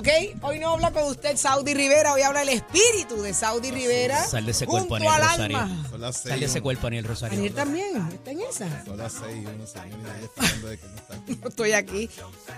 Ok, 0.00 0.06
hoy 0.42 0.60
no 0.60 0.74
habla 0.74 0.92
con 0.92 1.02
usted 1.02 1.36
Saudi 1.36 1.74
Rivera, 1.74 2.12
hoy 2.12 2.22
habla 2.22 2.42
el 2.42 2.50
espíritu 2.50 3.20
de 3.20 3.34
Saudi 3.34 3.72
Rivera. 3.72 4.24
Sal 4.24 4.44
de 4.46 4.52
ese 4.52 4.64
cuerpo, 4.64 4.94
Aniel 4.94 5.12
Rosario. 5.18 5.56
alma. 5.58 5.86
Son 5.90 6.00
las 6.00 6.16
Sal 6.18 6.30
de 6.30 6.38
seis. 6.38 6.50
ese 6.52 6.60
cuerpo, 6.60 6.86
Aniel 6.86 7.04
Rosario. 7.04 7.34
Daniel 7.36 7.54
también, 7.54 8.08
está 8.12 8.30
en 8.30 8.40
esa. 8.42 8.84
Son 8.84 8.96
las 8.96 9.12
seis, 9.14 9.44
uno 9.52 9.64
y 9.64 9.78
ahí 10.06 10.22
esperando 10.22 10.68
de 10.68 10.78
que 10.78 10.86
no 10.86 10.94
está 10.94 11.14
aquí. 11.16 11.38
Yo 11.42 11.48
estoy 11.48 11.72
aquí. 11.72 12.10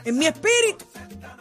En 0.05 0.19
mi 0.19 0.27
espíritu 0.27 0.85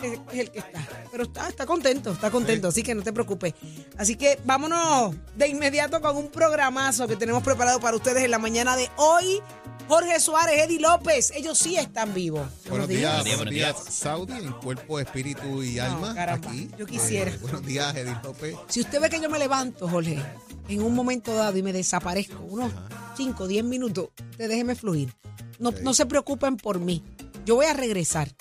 es, 0.02 0.20
es 0.32 0.40
el 0.40 0.52
que 0.52 0.60
está. 0.60 0.88
Pero 1.12 1.24
está, 1.24 1.50
está 1.50 1.66
contento, 1.66 2.12
está 2.14 2.32
contento, 2.32 2.70
así 2.70 2.82
que 2.82 2.96
no 2.96 3.04
te 3.04 3.12
preocupes. 3.12 3.54
Así 3.98 4.16
que 4.16 4.40
vámonos 4.46 5.14
de 5.36 5.50
inmediato 5.50 6.00
con 6.00 6.16
un 6.16 6.30
programazo 6.30 7.10
que 7.10 7.18
tenemos 7.18 7.44
preparado 7.44 7.82
para 7.82 7.98
ustedes 7.98 8.24
en 8.24 8.32
la 8.32 8.40
mañana 8.40 8.78
de 8.78 8.90
hoy. 8.96 9.42
Jorge 9.90 10.20
Suárez, 10.20 10.62
Eddie 10.66 10.80
López, 10.80 11.32
ellos 11.36 11.58
sí 11.58 11.76
están 11.76 12.14
vivos. 12.14 12.48
Buenos 12.70 12.88
días, 12.88 13.02
días, 13.02 13.38
buenos 13.38 13.38
buenos 13.38 13.54
días, 13.56 13.76
Saudi, 13.90 14.34
en 14.34 14.52
cuerpo, 14.52 15.00
espíritu 15.00 15.64
y 15.64 15.80
alma. 15.80 16.14
caramba, 16.14 16.48
aquí. 16.48 16.70
yo 16.78 16.86
quisiera. 16.86 17.32
Eh, 17.32 17.40
buenos 17.42 17.66
días, 17.66 17.96
Edith 17.96 18.24
López. 18.24 18.56
Si 18.68 18.82
usted 18.82 19.02
ve 19.02 19.10
que 19.10 19.20
yo 19.20 19.32
me 19.32 19.40
levanto, 19.40 19.88
Jorge, 19.88 20.24
en 20.68 20.84
un 20.84 20.94
momento 20.94 21.34
dado 21.34 21.58
y 21.58 21.64
me 21.64 21.74
desaparezco, 21.74 22.38
unos 22.44 22.72
5, 23.18 23.48
10 23.48 23.64
minutos, 23.64 24.10
usted 24.30 24.48
déjeme 24.48 24.76
fluir. 24.76 25.12
No, 25.58 25.72
no 25.72 25.96
se 25.96 26.06
preocupen 26.06 26.58
por 26.58 26.80
mí. 26.80 27.04
Yo 27.50 27.56
voy 27.56 27.66
a 27.66 27.74
regresar 27.74 28.32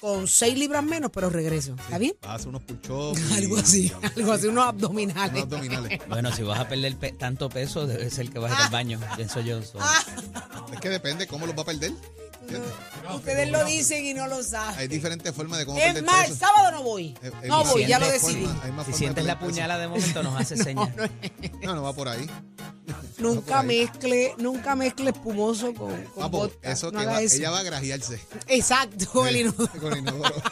con 0.00 0.26
6 0.26 0.56
libras 0.58 0.82
menos, 0.82 1.10
pero 1.12 1.28
regreso. 1.28 1.74
¿Está 1.78 1.98
bien? 1.98 2.14
Vas 2.22 2.30
a 2.30 2.34
hacer 2.36 2.48
unos 2.48 2.62
y- 3.28 3.34
Algo 3.34 3.58
así, 3.58 3.92
algo 4.16 4.32
así, 4.32 4.46
unos 4.46 4.64
Unos 4.64 4.68
abdominales. 4.68 6.00
Bueno, 6.08 6.34
si 6.34 6.42
vas 6.42 6.58
a 6.60 6.66
perder 6.66 6.96
pe- 6.96 7.12
tanto 7.12 7.50
peso, 7.50 7.86
debe 7.86 8.08
ser 8.08 8.30
que 8.30 8.38
vas 8.38 8.52
a 8.52 8.54
ir 8.54 8.60
al 8.62 8.70
baño, 8.70 8.98
pienso 9.16 9.40
yo. 9.42 9.62
so. 9.62 9.76
Ah. 9.82 10.02
Es 10.72 10.80
que 10.80 10.88
depende 10.88 11.26
cómo 11.26 11.46
los 11.46 11.54
va 11.54 11.60
a 11.60 11.64
perder. 11.66 11.92
Ustedes 13.14 13.50
lo 13.50 13.62
dicen 13.66 14.06
y 14.06 14.14
no 14.14 14.28
lo 14.28 14.42
saben. 14.42 14.78
Hay 14.78 14.88
diferentes 14.88 15.34
formas 15.34 15.58
de 15.58 15.66
cómo 15.66 15.78
Es 15.78 16.02
más, 16.02 16.30
el 16.30 16.36
sábado 16.38 16.70
no 16.70 16.82
voy. 16.84 17.08
Eh, 17.22 17.30
eh, 17.42 17.48
No 17.48 17.64
voy, 17.66 17.84
ya 17.84 17.98
lo 17.98 18.08
decidí. 18.10 18.46
Si 18.86 18.92
de 18.92 18.96
sientes 18.96 19.26
la 19.26 19.38
puñalada 19.38 19.78
de 19.82 19.88
momento, 19.88 20.22
nos 20.22 20.40
hace 20.40 20.56
señas. 20.56 20.88
No, 21.62 21.74
no 21.74 21.82
va 21.82 21.92
por 21.92 22.08
ahí. 22.08 22.26
Nunca 23.18 23.62
mezcle, 23.62 24.34
nunca 24.38 24.74
mezcle 24.76 25.10
espumoso 25.10 25.72
con, 25.74 25.90
con 26.04 26.24
Ah, 26.24 26.30
pues, 26.30 26.52
vodka. 26.52 26.70
eso 26.72 26.90
No 26.92 26.98
que 26.98 27.04
haga 27.04 27.12
va, 27.12 27.22
eso. 27.22 27.36
ella 27.36 27.50
va 27.50 27.58
a 27.60 27.62
grajearse. 27.62 28.20
Exacto, 28.46 29.06
con 29.12 29.26
el 29.28 29.36
inodoro. 29.36 29.70
Con 29.80 29.92
el 29.92 29.98
inodoro. 30.00 30.34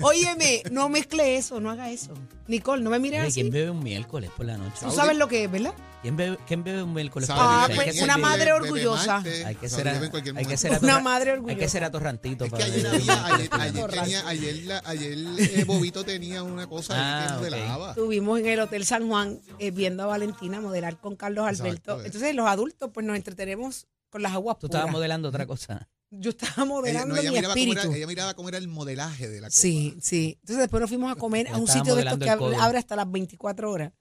Óyeme, 0.00 0.62
no 0.70 0.88
mezcle 0.88 1.36
eso, 1.36 1.60
no 1.60 1.70
haga 1.70 1.90
eso. 1.90 2.12
Nicole, 2.46 2.82
no 2.82 2.90
me 2.90 2.98
mires 2.98 3.20
Oye, 3.20 3.28
así. 3.28 3.40
¿Quién 3.42 3.52
bebe 3.52 3.70
un 3.70 3.82
miércoles 3.82 4.30
por 4.36 4.46
la 4.46 4.56
noche? 4.56 4.76
Tú 4.80 4.90
sabes 4.90 5.16
lo 5.16 5.28
que 5.28 5.44
es, 5.44 5.50
¿verdad? 5.50 5.74
¿Quién 6.02 6.16
bebe, 6.16 6.36
quién 6.48 6.64
bebe 6.64 6.82
un 6.82 6.92
miércoles 6.92 7.28
por 7.28 7.36
Saudi 7.36 7.48
la 7.52 7.58
Ah, 7.64 7.68
noche? 7.68 7.72
bebe 7.74 7.80
Hay 7.82 7.86
pues, 7.86 7.96
que 7.98 8.04
una 8.04 8.14
ser- 8.14 8.22
bebe- 8.22 8.28
madre 8.28 8.44
bebe 8.52 8.52
orgullosa. 8.66 9.16
Hay 9.46 9.54
que 9.54 9.68
ser, 9.68 9.84
bebe 9.84 10.04
en 10.06 10.10
cualquier 10.10 10.36
hay 10.36 10.44
que 10.44 10.56
momento. 10.56 10.60
ser 10.60 10.82
Una 10.84 11.00
madre 11.00 11.30
Hay 11.30 11.36
que 11.36 11.40
orgullosa. 11.42 11.68
ser 11.68 11.84
atorrantito. 11.84 12.44
Es 12.44 12.50
que 12.52 12.56
para 12.58 12.64
ayer, 12.72 12.82
beber. 12.82 13.00
había, 13.00 13.26
ayer, 13.26 13.48
ayer, 13.52 13.90
tenía, 13.90 14.28
ayer, 14.28 14.56
la- 14.64 14.82
ayer 14.84 15.18
eh, 15.38 15.64
Bobito 15.64 16.04
tenía 16.04 16.42
una 16.42 16.66
cosa 16.66 16.94
ahí 16.94 17.00
Ah, 17.02 17.26
que 17.28 17.32
ok. 17.34 17.38
modelaba. 17.38 17.88
Estuvimos 17.90 18.40
en 18.40 18.46
el 18.46 18.60
Hotel 18.60 18.84
San 18.84 19.06
Juan 19.08 19.40
eh, 19.60 19.70
viendo 19.70 20.02
a 20.02 20.06
Valentina 20.06 20.60
modelar 20.60 20.98
con 20.98 21.14
Carlos 21.14 21.44
Exacto, 21.48 21.64
Alberto. 21.68 22.00
eh. 22.00 22.06
Entonces, 22.06 22.34
los 22.34 22.46
adultos, 22.48 22.90
pues 22.92 23.06
nos 23.06 23.14
entretenemos 23.16 23.86
con 24.10 24.22
las 24.22 24.32
aguas 24.32 24.56
Tú 24.58 24.66
puras. 24.66 24.80
estabas 24.80 24.92
modelando 24.92 25.28
otra 25.28 25.46
cosa. 25.46 25.88
Yo 26.14 26.30
estaba 26.30 26.52
Ella, 26.56 26.64
modelando 26.66 27.14
no, 27.14 27.20
ella 27.20 27.30
mi 27.30 27.36
miraba 27.36 27.54
cómo 27.54 27.64
espíritu. 27.64 27.88
era, 27.88 27.96
ella 27.96 28.06
miraba 28.06 28.34
cómo 28.34 28.48
era 28.50 28.58
el 28.58 28.68
modelaje 28.68 29.28
de 29.28 29.40
la 29.40 29.48
copa. 29.48 29.56
Sí, 29.60 29.96
sí. 30.00 30.36
Entonces 30.40 30.58
después 30.58 30.80
nos 30.80 30.90
fuimos 30.90 31.10
a 31.10 31.14
comer 31.16 31.48
a 31.48 31.56
un 31.56 31.66
sitio 31.66 31.94
de 31.94 32.02
estos 32.02 32.18
que 32.18 32.28
abre 32.30 32.78
hasta 32.78 32.96
las 32.96 33.10
24 33.10 33.70
horas. 33.70 33.92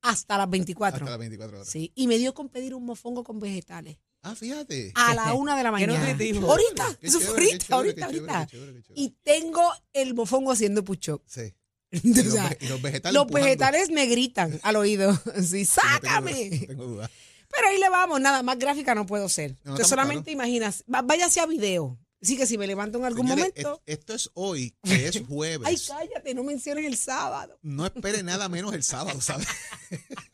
Hasta 0.00 0.38
las 0.38 0.48
24. 0.48 0.96
Hasta 0.98 1.10
las 1.10 1.18
24 1.18 1.56
horas. 1.58 1.68
Sí. 1.68 1.92
Y 1.94 2.06
me 2.06 2.16
dio 2.18 2.32
con 2.32 2.48
pedir 2.48 2.74
un 2.74 2.84
mofongo 2.86 3.22
con 3.24 3.38
vegetales. 3.38 3.98
Ah, 4.22 4.34
fíjate. 4.34 4.92
A 4.94 5.14
la 5.14 5.34
una 5.34 5.56
de 5.56 5.62
la 5.62 5.68
Qué 5.68 5.86
mañana. 5.86 6.08
nutritivo. 6.10 6.50
Ahorita, 6.50 6.96
Qué 7.00 7.06
eso 7.08 7.20
fue 7.20 7.34
chévere, 7.36 7.58
qué 7.58 7.74
ahorita, 7.74 7.94
chévere, 7.94 8.04
ahorita, 8.04 8.06
qué 8.06 8.06
chévere, 8.06 8.36
ahorita. 8.36 8.46
qué 8.46 8.56
chévere, 8.56 8.72
qué 8.74 8.82
chévere. 8.82 9.00
Y 9.02 9.16
tengo 9.22 9.72
el 9.92 10.14
mofongo 10.14 10.52
haciendo 10.52 10.84
pucho. 10.84 11.22
Sí. 11.26 11.52
Y 11.90 12.12
los, 12.22 12.32
sea, 12.34 12.54
y 12.60 12.66
los 12.68 12.82
vegetales. 12.82 13.14
los 13.14 13.26
vegetales 13.28 13.90
me 13.90 14.04
gritan 14.06 14.58
al 14.62 14.76
oído. 14.76 15.12
Sí, 15.42 15.42
no 15.42 15.48
tengo 15.50 15.66
sácame. 15.66 16.66
Tengo 16.66 16.84
duda. 16.86 17.10
Pero 17.58 17.68
ahí 17.70 17.78
le 17.78 17.88
vamos, 17.88 18.20
nada 18.20 18.42
más 18.42 18.58
gráfica 18.58 18.94
no 18.94 19.04
puedo 19.06 19.28
ser. 19.28 19.56
No, 19.64 19.72
Usted 19.72 19.84
solamente 19.84 20.30
imaginas, 20.30 20.84
va- 20.92 21.02
váyase 21.02 21.40
a 21.40 21.46
video. 21.46 21.98
Así 22.22 22.36
que 22.36 22.46
si 22.46 22.58
me 22.58 22.66
levanto 22.66 22.98
en 22.98 23.04
algún 23.04 23.28
Señores, 23.28 23.52
momento, 23.54 23.82
es- 23.86 23.98
esto 23.98 24.14
es 24.14 24.30
hoy, 24.34 24.76
que 24.82 25.06
es 25.06 25.22
jueves. 25.28 25.66
ay, 25.68 25.76
cállate, 25.86 26.34
no 26.34 26.42
menciones 26.44 26.84
el 26.86 26.96
sábado. 26.96 27.58
no 27.62 27.86
espere 27.86 28.22
nada 28.22 28.48
menos 28.48 28.72
el 28.74 28.82
sábado, 28.82 29.20
¿sabes? 29.20 29.46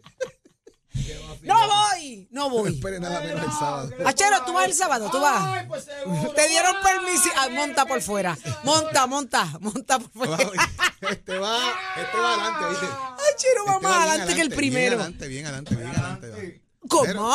No 1.43 1.55
voy, 1.67 2.29
no 2.31 2.43
No 2.49 2.51
voy. 2.51 2.75
espere 2.75 3.01
nada 3.01 3.21
menos 3.21 3.45
el 3.45 3.51
sábado. 3.51 3.91
Achero, 4.07 4.45
tú 4.47 4.53
vas 4.53 4.67
el 4.67 4.75
sábado, 4.75 5.11
tú 5.11 5.21
vas. 5.21 5.67
Te 6.35 6.49
dieron 6.49 6.75
permiso. 6.83 7.29
Ah, 7.37 7.49
monta 7.51 7.85
por 7.85 8.01
fuera. 8.01 8.39
Monta, 8.63 9.07
monta, 9.07 9.59
monta 9.61 9.99
por 9.99 10.11
fuera. 10.29 10.37
Este 11.11 11.37
va, 11.39 11.59
este 12.01 12.17
va 12.19 12.35
adelante, 12.35 12.69
¿viste? 12.71 12.87
Achero 12.87 13.65
va 13.67 13.73
Este 13.75 13.87
más 13.89 14.09
adelante 14.09 14.35
que 14.37 14.41
el 14.41 14.49
Bien 14.49 14.57
primero. 14.59 14.95
adelante, 14.97 15.29
bien 15.29 15.45
adelante, 15.47 15.75
bien 15.75 15.89
adelante. 15.89 16.31
va. 16.31 16.64
¿Cómo? 16.89 17.35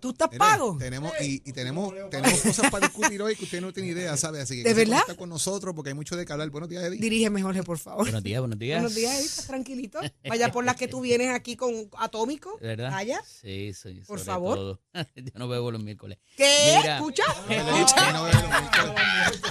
¿Tú 0.00 0.10
estás 0.10 0.28
Mire, 0.28 0.38
pago? 0.38 0.76
Tenemos, 0.78 1.12
y, 1.20 1.42
y 1.44 1.52
tenemos, 1.52 1.92
tenemos 2.10 2.40
cosas 2.40 2.70
para 2.70 2.86
discutir 2.86 3.20
hoy 3.22 3.34
que 3.34 3.44
usted 3.44 3.60
no 3.60 3.72
tiene 3.72 3.88
idea, 3.90 4.16
¿sabe? 4.16 4.40
Así 4.40 4.56
que 4.56 4.62
¿De 4.62 4.70
que 4.70 4.74
verdad? 4.74 5.00
conecta 5.02 5.16
con 5.16 5.28
nosotros 5.28 5.74
porque 5.74 5.90
hay 5.90 5.94
mucho 5.94 6.16
de 6.16 6.24
que 6.24 6.32
hablar. 6.32 6.50
Buenos 6.50 6.68
días, 6.68 6.84
Eddie. 6.84 7.00
Dirígeme, 7.00 7.42
Jorge, 7.42 7.62
por 7.62 7.78
favor. 7.78 8.04
Buenos 8.04 8.22
días, 8.22 8.40
buenos 8.40 8.58
días. 8.58 8.80
Buenos 8.80 8.94
días, 8.94 9.14
Edith, 9.18 9.26
¿estás 9.30 9.46
tranquilito? 9.46 10.00
Vaya 10.28 10.52
por 10.52 10.64
las 10.64 10.76
que 10.76 10.88
tú 10.88 11.00
vienes 11.00 11.30
aquí 11.34 11.56
con 11.56 11.88
Atómico. 11.98 12.56
¿De 12.60 12.68
¿Verdad? 12.68 12.90
Vaya. 12.92 13.22
Sí, 13.24 13.72
sí. 13.74 14.02
Por 14.06 14.20
favor. 14.20 14.56
todo. 14.56 14.80
Yo 15.16 15.32
no 15.34 15.48
bebo 15.48 15.70
los 15.72 15.82
miércoles. 15.82 16.18
¿Qué? 16.36 16.76
Mira. 16.78 16.96
¿Escucha? 16.96 17.24
Que 17.48 17.58
no 17.58 17.64
bebe 17.64 17.72
los 17.72 18.50
miércoles. 18.50 18.94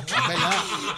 Es 0.05 0.27
verdad. 0.27 0.53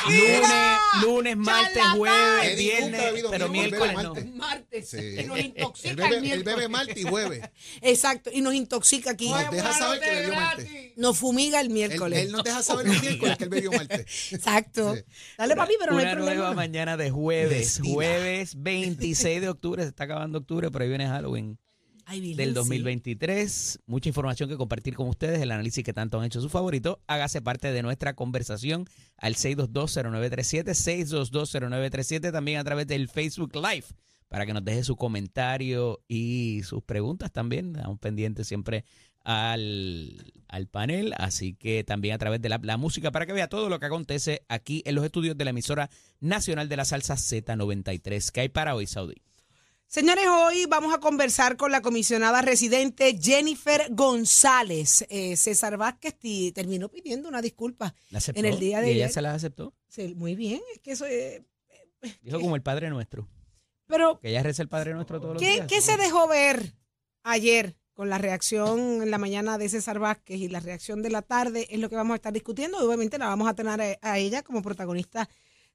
Lunes, 0.07 1.03
lunes, 1.03 1.37
martes, 1.37 1.83
jueves, 1.95 2.43
Eddie 2.53 2.71
viernes, 2.71 3.01
pero 3.29 3.49
miércoles, 3.49 3.93
miércoles 3.93 4.03
no. 4.03 4.13
bebe 4.13 4.31
Martes. 4.31 4.89
Sí. 4.89 5.15
Y 5.19 5.23
nos 5.25 5.39
intoxica 5.39 5.89
el 5.89 5.95
bebe, 5.95 6.15
él 6.15 6.21
miércoles. 6.21 6.55
bebe 6.55 6.67
martes 6.67 6.97
y 6.97 7.03
jueves. 7.03 7.49
Exacto, 7.81 8.29
y 8.33 8.41
nos 8.41 8.53
intoxica 8.53 9.11
aquí. 9.11 9.29
Nos 9.29 9.51
deja 9.51 9.73
saber 9.73 9.99
que 9.99 10.09
bebió 10.09 10.35
martes. 10.35 10.67
Nos 10.97 11.17
fumiga 11.17 11.59
el 11.61 11.67
Él, 11.67 11.73
miércoles. 11.73 12.19
él 12.19 12.31
nos 12.31 12.43
deja 12.43 12.61
saber 12.63 12.87
el 12.87 12.99
miércoles 13.01 13.37
que 13.37 13.43
él 13.45 13.49
bebió 13.49 13.71
martes. 13.71 14.05
Exacto. 14.33 14.95
Sí. 14.95 15.01
Dale, 15.37 15.55
papi, 15.55 15.73
pero 15.79 15.93
no 15.93 15.97
hay 15.99 16.05
Una 16.05 16.15
nueva 16.15 16.33
problema. 16.33 16.53
mañana 16.53 16.97
de 16.97 17.09
jueves, 17.11 17.81
jueves 17.83 18.61
26 18.61 19.41
de 19.41 19.49
octubre, 19.49 19.83
se 19.83 19.89
está 19.89 20.03
acabando 20.03 20.39
octubre, 20.39 20.69
pero 20.71 20.83
ahí 20.83 20.89
viene 20.89 21.07
Halloween 21.07 21.57
Ay, 22.05 22.33
del 22.33 22.49
sí. 22.49 22.53
2023. 22.55 23.79
Mucha 23.85 24.09
información 24.09 24.49
que 24.49 24.57
compartir 24.57 24.95
con 24.95 25.07
ustedes, 25.07 25.39
el 25.41 25.51
análisis 25.51 25.83
que 25.83 25.93
tanto 25.93 26.19
han 26.19 26.25
hecho 26.25 26.41
su 26.41 26.49
favorito. 26.49 26.99
Hágase 27.07 27.41
parte 27.41 27.71
de 27.71 27.81
nuestra 27.83 28.15
conversación 28.15 28.85
al 29.17 29.35
6220937, 29.35 30.73
6220937, 30.75 32.31
también 32.31 32.59
a 32.59 32.63
través 32.63 32.87
del 32.87 33.07
Facebook 33.07 33.55
Live, 33.55 33.85
para 34.31 34.45
que 34.45 34.53
nos 34.53 34.63
deje 34.63 34.85
su 34.85 34.95
comentario 34.95 35.99
y 36.07 36.61
sus 36.63 36.81
preguntas 36.81 37.33
también. 37.33 37.75
Estamos 37.75 37.99
pendientes 37.99 38.47
siempre 38.47 38.85
al, 39.25 40.31
al 40.47 40.67
panel, 40.67 41.13
así 41.17 41.53
que 41.53 41.83
también 41.83 42.15
a 42.15 42.17
través 42.17 42.41
de 42.41 42.47
la, 42.47 42.57
la 42.63 42.77
música 42.77 43.11
para 43.11 43.25
que 43.25 43.33
vea 43.33 43.49
todo 43.49 43.67
lo 43.67 43.77
que 43.77 43.87
acontece 43.87 44.45
aquí 44.47 44.83
en 44.85 44.95
los 44.95 45.03
estudios 45.03 45.37
de 45.37 45.43
la 45.43 45.49
emisora 45.49 45.89
nacional 46.21 46.69
de 46.69 46.77
la 46.77 46.85
salsa 46.85 47.15
Z93. 47.15 48.31
¿Qué 48.31 48.39
hay 48.39 48.47
para 48.47 48.73
hoy, 48.73 48.87
Saudi? 48.87 49.15
Señores, 49.85 50.23
hoy 50.29 50.65
vamos 50.69 50.93
a 50.93 50.99
conversar 51.01 51.57
con 51.57 51.73
la 51.73 51.81
comisionada 51.81 52.41
residente 52.41 53.19
Jennifer 53.21 53.87
González. 53.89 55.05
Eh, 55.09 55.35
César 55.35 55.75
Vázquez 55.75 56.15
terminó 56.53 56.87
pidiendo 56.87 57.27
una 57.27 57.41
disculpa 57.41 57.93
¿La 58.11 58.19
aceptó? 58.19 58.39
en 58.39 58.45
el 58.45 58.57
día 58.61 58.79
de 58.79 58.87
¿Y 58.87 58.95
ella 58.95 59.05
ayer. 59.07 59.13
se 59.13 59.21
las 59.21 59.35
aceptó? 59.35 59.73
Sí, 59.89 60.15
muy 60.15 60.35
bien, 60.35 60.61
es 60.73 60.79
que 60.79 60.93
eso 60.93 61.05
es... 61.05 61.41
Dijo 62.21 62.39
como 62.39 62.55
el 62.55 62.61
Padre 62.61 62.89
Nuestro. 62.89 63.27
Pero, 63.91 64.19
Que 64.19 64.29
ella 64.29 64.41
reza 64.41 64.63
el 64.63 64.69
Padre 64.69 64.93
Nuestro 64.93 65.19
todos 65.19 65.33
los 65.35 65.43
¿qué, 65.43 65.51
días. 65.53 65.67
qué 65.67 65.81
se 65.81 65.97
dejó 65.97 66.27
ver 66.27 66.73
ayer 67.23 67.75
con 67.93 68.09
la 68.09 68.17
reacción 68.17 69.03
en 69.03 69.11
la 69.11 69.17
mañana 69.19 69.57
de 69.57 69.69
César 69.69 69.99
Vázquez 69.99 70.37
y 70.39 70.47
la 70.47 70.61
reacción 70.61 71.03
de 71.03 71.09
la 71.11 71.21
tarde? 71.21 71.67
Es 71.69 71.79
lo 71.79 71.89
que 71.89 71.95
vamos 71.97 72.13
a 72.13 72.15
estar 72.15 72.33
discutiendo. 72.33 72.79
y 72.81 72.85
Obviamente 72.85 73.17
la 73.19 73.27
vamos 73.27 73.47
a 73.47 73.53
tener 73.53 73.79
a, 74.01 74.09
a 74.11 74.17
ella 74.17 74.41
como 74.41 74.61
protagonista 74.61 75.29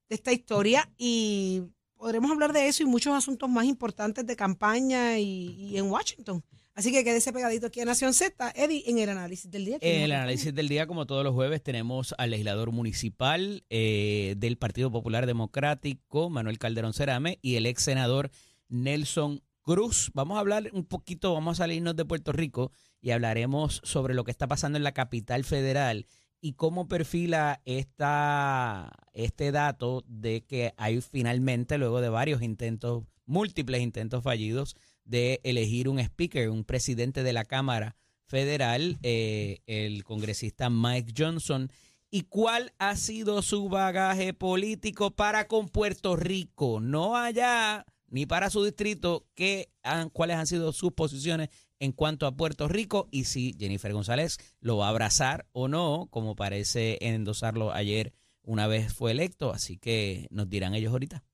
de 0.09 0.15
esta 0.15 0.33
historia 0.33 0.91
y 0.97 1.63
podremos 1.95 2.31
hablar 2.31 2.53
de 2.53 2.69
eso 2.69 2.83
y 2.83 2.87
muchos 2.87 3.15
asuntos 3.15 3.49
más 3.49 3.67
importantes 3.67 4.27
de 4.27 4.35
campaña 4.35 5.19
y, 5.19 5.51
y 5.71 5.79
en 5.79 5.91
Washington. 5.91 6.43
Así 6.77 6.93
que 6.93 7.05
quédese 7.05 7.33
pegadito 7.33 7.69
aquí 7.69 7.81
a 7.81 7.87
Nación 7.87 8.13
Z, 8.13 8.53
Eddie, 8.55 8.83
en 8.87 8.99
el 8.99 9.09
análisis 9.09 9.51
del 9.51 9.65
día. 9.65 9.79
En 9.81 10.03
el 10.03 10.13
análisis 10.13 10.55
del 10.55 10.69
día, 10.69 10.87
como 10.87 11.07
todos 11.07 11.25
los 11.25 11.33
jueves, 11.33 11.63
tenemos 11.63 12.15
al 12.19 12.29
legislador 12.29 12.71
municipal 12.71 13.65
eh, 13.71 14.35
del 14.37 14.59
Partido 14.59 14.93
Popular 14.93 15.25
Democrático, 15.25 16.29
Manuel 16.29 16.59
Calderón 16.59 16.93
Cerame, 16.93 17.39
y 17.41 17.57
el 17.57 17.65
ex 17.65 17.83
senador 17.83 18.31
Nelson 18.69 19.43
Cruz. 19.63 20.11
Vamos 20.13 20.37
a 20.37 20.41
hablar 20.41 20.69
un 20.75 20.85
poquito, 20.85 21.33
vamos 21.33 21.59
a 21.59 21.65
salirnos 21.65 21.97
de 21.97 22.05
Puerto 22.05 22.33
Rico 22.33 22.73
y 23.01 23.13
hablaremos 23.13 23.81
sobre 23.83 24.13
lo 24.13 24.25
que 24.25 24.31
está 24.31 24.47
pasando 24.47 24.77
en 24.77 24.85
la 24.85 24.93
capital 24.93 25.45
federal 25.45 26.07
y 26.43 26.53
cómo 26.53 26.89
perfila 26.89 27.63
esta, 27.65 28.93
este 29.15 29.51
dato 29.51 30.05
de 30.07 30.45
que 30.45 30.75
hay 30.77 31.01
finalmente, 31.01 31.79
luego 31.79 32.03
de 32.03 32.11
varios 32.11 32.43
intentos, 32.43 33.05
múltiples 33.25 33.81
intentos 33.81 34.23
fallidos, 34.23 34.77
de 35.07 35.41
elegir 35.45 35.89
un 35.89 35.99
speaker, 35.99 36.51
un 36.51 36.65
presidente 36.65 37.23
de 37.23 37.33
la 37.33 37.45
Cámara 37.45 37.97
Federal, 38.27 38.99
eh, 39.03 39.61
el 39.67 40.05
congresista 40.05 40.69
Mike 40.69 41.15
Johnson. 41.17 41.71
¿Y 42.11 42.23
cuál 42.23 42.73
ha 42.79 42.97
sido 42.97 43.43
su 43.43 43.69
bagaje 43.69 44.35
político 44.35 45.13
para 45.13 45.49
con 45.49 45.69
Puerto 45.69 46.17
Rico? 46.17 46.81
No 46.81 47.17
allá 47.17 47.85
ni 48.09 48.27
para 48.27 48.51
su 48.51 48.65
distrito, 48.65 49.27
¿qué 49.35 49.71
cuáles 50.13 50.37
han 50.37 50.47
sido 50.47 50.73
sus 50.73 50.93
posiciones 50.93 51.49
en 51.79 51.93
cuanto 51.93 52.27
a 52.27 52.37
Puerto 52.37 52.69
Rico 52.69 53.09
y 53.11 53.25
si 53.25 53.55
Jennifer 53.59 53.93
González 53.93 54.39
lo 54.61 54.79
va 54.79 54.87
a 54.87 54.91
abrazar 54.91 55.47
o 55.53 55.69
no, 55.69 56.09
como 56.11 56.37
parece 56.37 56.99
endosarlo 57.01 57.73
ayer 57.73 58.13
una 58.43 58.67
vez 58.67 58.93
fue 58.93 59.11
electo. 59.11 59.53
Así 59.53 59.77
que 59.77 60.27
nos 60.31 60.49
dirán 60.49 60.75
ellos 60.75 60.93
ahorita. 60.93 61.25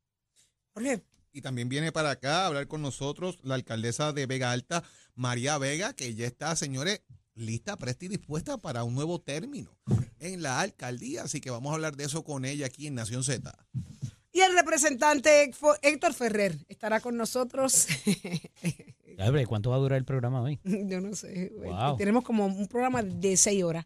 Jorge, 0.75 1.03
Y 1.33 1.41
también 1.41 1.69
viene 1.69 1.93
para 1.93 2.11
acá 2.11 2.43
a 2.43 2.47
hablar 2.47 2.69
con 2.69 2.83
nosotros 2.83 3.39
la 3.43 3.55
alcaldesa 3.55 4.13
de 4.13 4.27
Vega 4.27 4.53
Alta, 4.53 4.85
María 5.15 5.57
Vega, 5.59 5.95
que 5.95 6.15
ya 6.15 6.27
está, 6.27 6.55
señores, 6.57 7.01
lista, 7.35 7.77
presta 7.77 8.05
y 8.05 8.09
dispuesta 8.09 8.59
para 8.59 8.85
un 8.85 8.95
nuevo 8.95 9.21
término 9.21 9.71
en 10.19 10.43
la 10.43 10.61
alcaldía. 10.61 11.23
Así 11.23 11.41
que 11.41 11.51
vamos 11.51 11.71
a 11.73 11.75
hablar 11.75 11.97
de 11.97 12.05
eso 12.05 12.23
con 12.23 12.45
ella 12.45 12.67
aquí 12.67 12.87
en 12.87 12.95
Nación 12.95 13.25
Z. 13.25 13.53
Y 14.33 14.41
el 14.41 14.55
representante 14.55 15.51
Héctor 15.83 16.15
Ferrer 16.15 16.57
estará 16.69 17.01
con 17.01 17.17
nosotros. 17.17 17.87
Abre, 19.19 19.47
¿Cuánto 19.47 19.71
va 19.71 19.77
a 19.77 19.79
durar 19.79 19.99
el 19.99 20.05
programa 20.05 20.41
hoy? 20.43 20.59
Yo 20.65 21.01
no 21.01 21.15
sé. 21.15 21.53
Wow. 21.57 21.97
Tenemos 21.97 22.25
como 22.25 22.47
un 22.47 22.67
programa 22.67 23.03
de 23.03 23.37
seis 23.37 23.63
horas. 23.63 23.85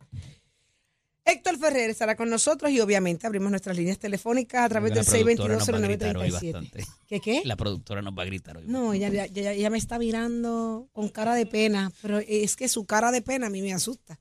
Héctor 1.27 1.59
Ferrer 1.59 1.91
estará 1.91 2.15
con 2.17 2.31
nosotros 2.31 2.71
y 2.71 2.81
obviamente 2.81 3.27
abrimos 3.27 3.51
nuestras 3.51 3.77
líneas 3.77 3.99
telefónicas 3.99 4.65
a 4.65 4.69
través 4.69 4.95
La 4.95 5.03
del 5.03 5.05
productora 5.25 5.57
nos 5.57 5.69
va 5.69 5.77
a 5.77 5.81
gritar 5.81 6.17
hoy 6.17 6.31
622-0937. 6.31 6.53
bastante. 6.53 6.87
¿Qué 7.09 7.21
qué? 7.21 7.43
La 7.45 7.57
productora 7.57 8.01
nos 8.03 8.15
va 8.17 8.23
a 8.23 8.27
gritar 8.27 8.57
hoy. 8.59 8.65
No, 8.67 8.93
ella, 8.93 9.09
ya- 9.09 9.27
ya- 9.27 9.53
ya 9.53 9.69
me 9.71 9.79
está 9.79 9.99
mirando 9.99 10.89
con 10.93 11.09
cara 11.09 11.35
de 11.35 11.45
pena, 11.47 11.93
pero 12.01 12.19
es 12.21 12.55
que 12.57 12.69
su 12.69 12.87
cara 12.87 13.11
de 13.11 13.23
pena 13.23 13.49
a 13.49 13.51
mí 13.51 13.61
me 13.61 13.73
asusta. 13.75 14.19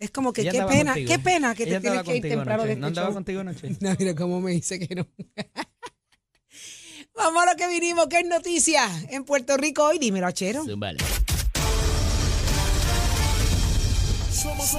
Es 0.00 0.10
como 0.10 0.32
que 0.32 0.40
Ella 0.42 0.52
qué 0.52 0.62
pena, 0.62 0.92
contigo. 0.92 1.12
qué 1.12 1.18
pena 1.18 1.54
que 1.54 1.62
Ella 1.64 1.80
te 1.80 1.88
tienes 1.88 2.02
que 2.04 2.16
ir 2.16 2.22
temprano 2.22 2.62
de 2.64 2.68
este 2.70 2.80
¿No 2.80 2.86
andaba 2.86 3.08
show. 3.08 3.14
contigo 3.14 3.40
anoche? 3.40 3.68
No, 3.80 3.94
mira 3.98 4.14
cómo 4.14 4.40
me 4.40 4.52
dice 4.52 4.78
que 4.78 4.94
no. 4.94 5.06
Vamos 7.14 7.42
a 7.42 7.46
lo 7.52 7.56
que 7.56 7.66
vinimos, 7.68 8.06
¿qué 8.06 8.20
es 8.20 8.26
noticia 8.26 8.88
en 9.10 9.24
Puerto 9.24 9.56
Rico 9.56 9.82
hoy? 9.84 9.98
Dímelo, 9.98 10.26
Achero. 10.28 10.64
Vale. 10.76 10.98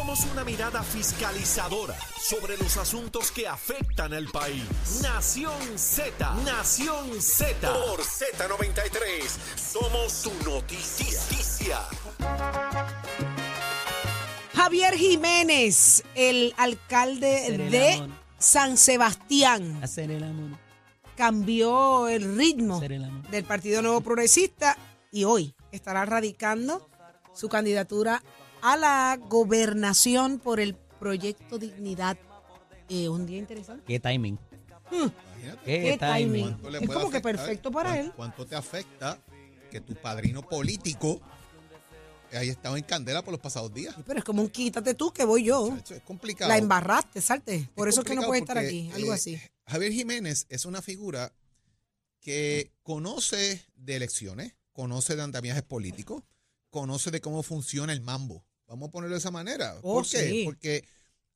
Una 0.10 0.44
mirada 0.44 0.82
fiscalizadora 0.82 1.96
sobre 2.20 2.58
los 2.58 2.78
asuntos 2.78 3.32
que 3.32 3.48
afectan 3.48 4.12
al 4.12 4.26
país. 4.26 4.64
Nación 5.04 5.78
Z, 5.78 6.34
Nación 6.44 7.22
Z. 7.22 7.72
Por 7.72 8.02
Z93, 8.02 9.28
somos 9.56 10.12
su 10.12 10.34
noticia. 10.44 11.82
Javier 14.56 14.96
Jiménez, 14.96 16.04
el 16.16 16.56
alcalde 16.58 17.46
el 17.46 17.70
de 17.70 17.94
amor. 17.94 18.10
San 18.40 18.78
Sebastián, 18.78 19.80
cambió 21.16 22.08
el 22.08 22.36
ritmo 22.36 22.82
el 22.82 23.22
del 23.30 23.44
Partido 23.44 23.84
Nuevo 23.84 24.02
Progresista 24.02 24.76
y 25.12 25.26
hoy 25.26 25.54
estará 25.72 26.04
radicando 26.06 26.90
su 27.36 27.48
candidatura 27.48 28.24
a 28.62 28.78
la 28.78 29.18
gobernación 29.30 30.40
por 30.40 30.60
el 30.60 30.76
proyecto 30.76 31.58
Dignidad. 31.58 32.18
Eh, 32.90 33.08
un 33.10 33.26
día 33.26 33.38
interesante. 33.38 33.84
Qué 33.86 34.00
timing. 34.00 34.38
Imagínate. 34.92 35.64
Qué, 35.66 35.82
Qué 35.84 35.98
timing. 36.00 36.44
¿Cuánto 36.52 36.70
le 36.72 36.78
Es 36.80 36.90
como 36.90 37.12
que 37.12 37.22
perfecto 37.22 37.72
para 37.72 37.90
¿Cuán- 37.92 38.00
él. 38.06 38.12
¿Cuánto 38.16 38.46
te 38.46 38.56
afecta 38.56 39.20
que 39.70 39.80
tu 39.82 39.94
padrino 39.96 40.42
político 40.42 41.22
haya 42.32 42.52
estado 42.52 42.76
en 42.78 42.84
candela 42.84 43.22
por 43.24 43.32
los 43.32 43.40
pasados 43.42 43.72
días? 43.74 43.94
Sí, 43.96 44.04
Pero 44.06 44.20
es 44.20 44.26
como 44.26 44.42
un 44.42 44.50
quítate 44.50 44.96
tú 44.96 45.12
que 45.14 45.24
voy 45.26 45.44
yo. 45.44 45.78
Es 45.90 46.02
complicado. 46.02 46.50
La 46.50 46.58
embarraste, 46.58 47.22
salte. 47.22 47.70
Por 47.76 47.88
Es 47.88 47.96
eso 47.96 48.02
es 48.02 48.08
que 48.08 48.16
no 48.16 48.24
puede 48.24 48.42
estar 48.42 48.58
aquí. 48.58 48.90
Algo 48.94 49.12
eh, 49.12 49.16
así. 49.16 49.40
Javier 49.68 49.92
Jiménez 49.92 50.48
es 50.50 50.66
una 50.66 50.82
figura 50.82 51.32
que 52.20 52.72
conoce 52.82 53.64
de 53.76 53.96
elecciones, 53.96 54.56
conoce 54.74 55.16
de 55.16 55.22
andamiajes 55.22 55.64
políticos, 55.64 56.24
conoce 56.72 57.12
de 57.12 57.22
cómo 57.22 57.44
funciona 57.44 57.94
el 57.94 58.02
mambo. 58.02 58.44
Vamos 58.70 58.90
a 58.90 58.92
ponerlo 58.92 59.16
de 59.16 59.20
esa 59.20 59.32
manera. 59.32 59.76
Oh, 59.82 59.96
¿Por 59.96 60.08
qué? 60.08 60.30
sí. 60.30 60.42
Porque 60.46 60.86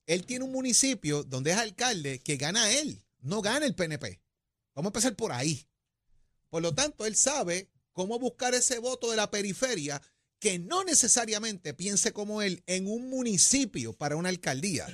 él 0.06 0.26
tiene 0.26 0.46
un 0.46 0.52
municipio 0.52 1.24
donde 1.24 1.52
es 1.52 1.58
alcalde 1.58 2.20
que 2.20 2.38
gana 2.38 2.72
él, 2.72 3.04
no 3.20 3.42
gana 3.42 3.66
el 3.66 3.74
PNP. 3.74 4.22
Vamos 4.76 4.90
a 4.90 4.92
empezar 4.92 5.16
por 5.16 5.32
ahí. 5.32 5.68
Por 6.50 6.62
lo 6.62 6.76
tanto, 6.76 7.06
él 7.08 7.16
sabe 7.16 7.72
cómo 7.92 8.20
buscar 8.20 8.54
ese 8.54 8.78
voto 8.78 9.10
de 9.10 9.18
la 9.18 9.32
periferia 9.32 10.00
que 10.40 10.60
no 10.60 10.84
necesariamente 10.84 11.74
piense 11.74 12.14
como 12.14 12.44
él 12.44 12.64
en 12.68 12.88
un 12.88 13.10
municipio 13.10 13.94
para 13.94 14.16
una 14.16 14.30
alcaldía, 14.30 14.86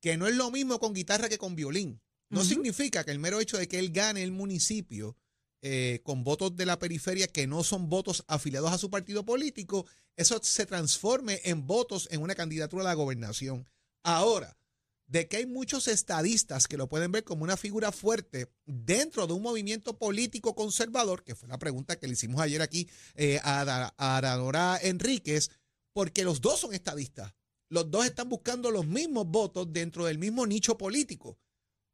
que 0.00 0.16
no 0.16 0.26
es 0.26 0.34
lo 0.34 0.50
mismo 0.50 0.80
con 0.80 0.94
guitarra 0.94 1.28
que 1.28 1.38
con 1.38 1.54
violín. 1.54 2.00
No 2.28 2.42
significa 2.44 3.04
que 3.04 3.12
el 3.12 3.20
mero 3.20 3.38
hecho 3.38 3.56
de 3.56 3.68
que 3.68 3.78
él 3.78 3.92
gane 3.92 4.24
el 4.24 4.32
municipio 4.32 5.16
eh, 5.66 6.02
con 6.04 6.24
votos 6.24 6.54
de 6.56 6.66
la 6.66 6.78
periferia 6.78 7.26
que 7.26 7.46
no 7.46 7.64
son 7.64 7.88
votos 7.88 8.22
afiliados 8.28 8.70
a 8.70 8.76
su 8.76 8.90
partido 8.90 9.24
político, 9.24 9.86
eso 10.14 10.38
se 10.42 10.66
transforme 10.66 11.40
en 11.44 11.66
votos 11.66 12.06
en 12.10 12.20
una 12.20 12.34
candidatura 12.34 12.82
a 12.82 12.88
la 12.88 12.92
gobernación. 12.92 13.66
Ahora, 14.02 14.58
de 15.06 15.26
que 15.26 15.38
hay 15.38 15.46
muchos 15.46 15.88
estadistas 15.88 16.68
que 16.68 16.76
lo 16.76 16.90
pueden 16.90 17.12
ver 17.12 17.24
como 17.24 17.44
una 17.44 17.56
figura 17.56 17.92
fuerte 17.92 18.52
dentro 18.66 19.26
de 19.26 19.32
un 19.32 19.40
movimiento 19.40 19.96
político 19.96 20.54
conservador, 20.54 21.24
que 21.24 21.34
fue 21.34 21.48
la 21.48 21.58
pregunta 21.58 21.98
que 21.98 22.08
le 22.08 22.12
hicimos 22.12 22.42
ayer 22.42 22.60
aquí 22.60 22.86
eh, 23.14 23.40
a, 23.42 23.90
a 23.96 24.16
Aradora 24.18 24.78
Enríquez, 24.82 25.50
porque 25.94 26.24
los 26.24 26.42
dos 26.42 26.60
son 26.60 26.74
estadistas. 26.74 27.32
Los 27.70 27.90
dos 27.90 28.04
están 28.04 28.28
buscando 28.28 28.70
los 28.70 28.86
mismos 28.86 29.26
votos 29.26 29.72
dentro 29.72 30.04
del 30.04 30.18
mismo 30.18 30.46
nicho 30.46 30.76
político. 30.76 31.38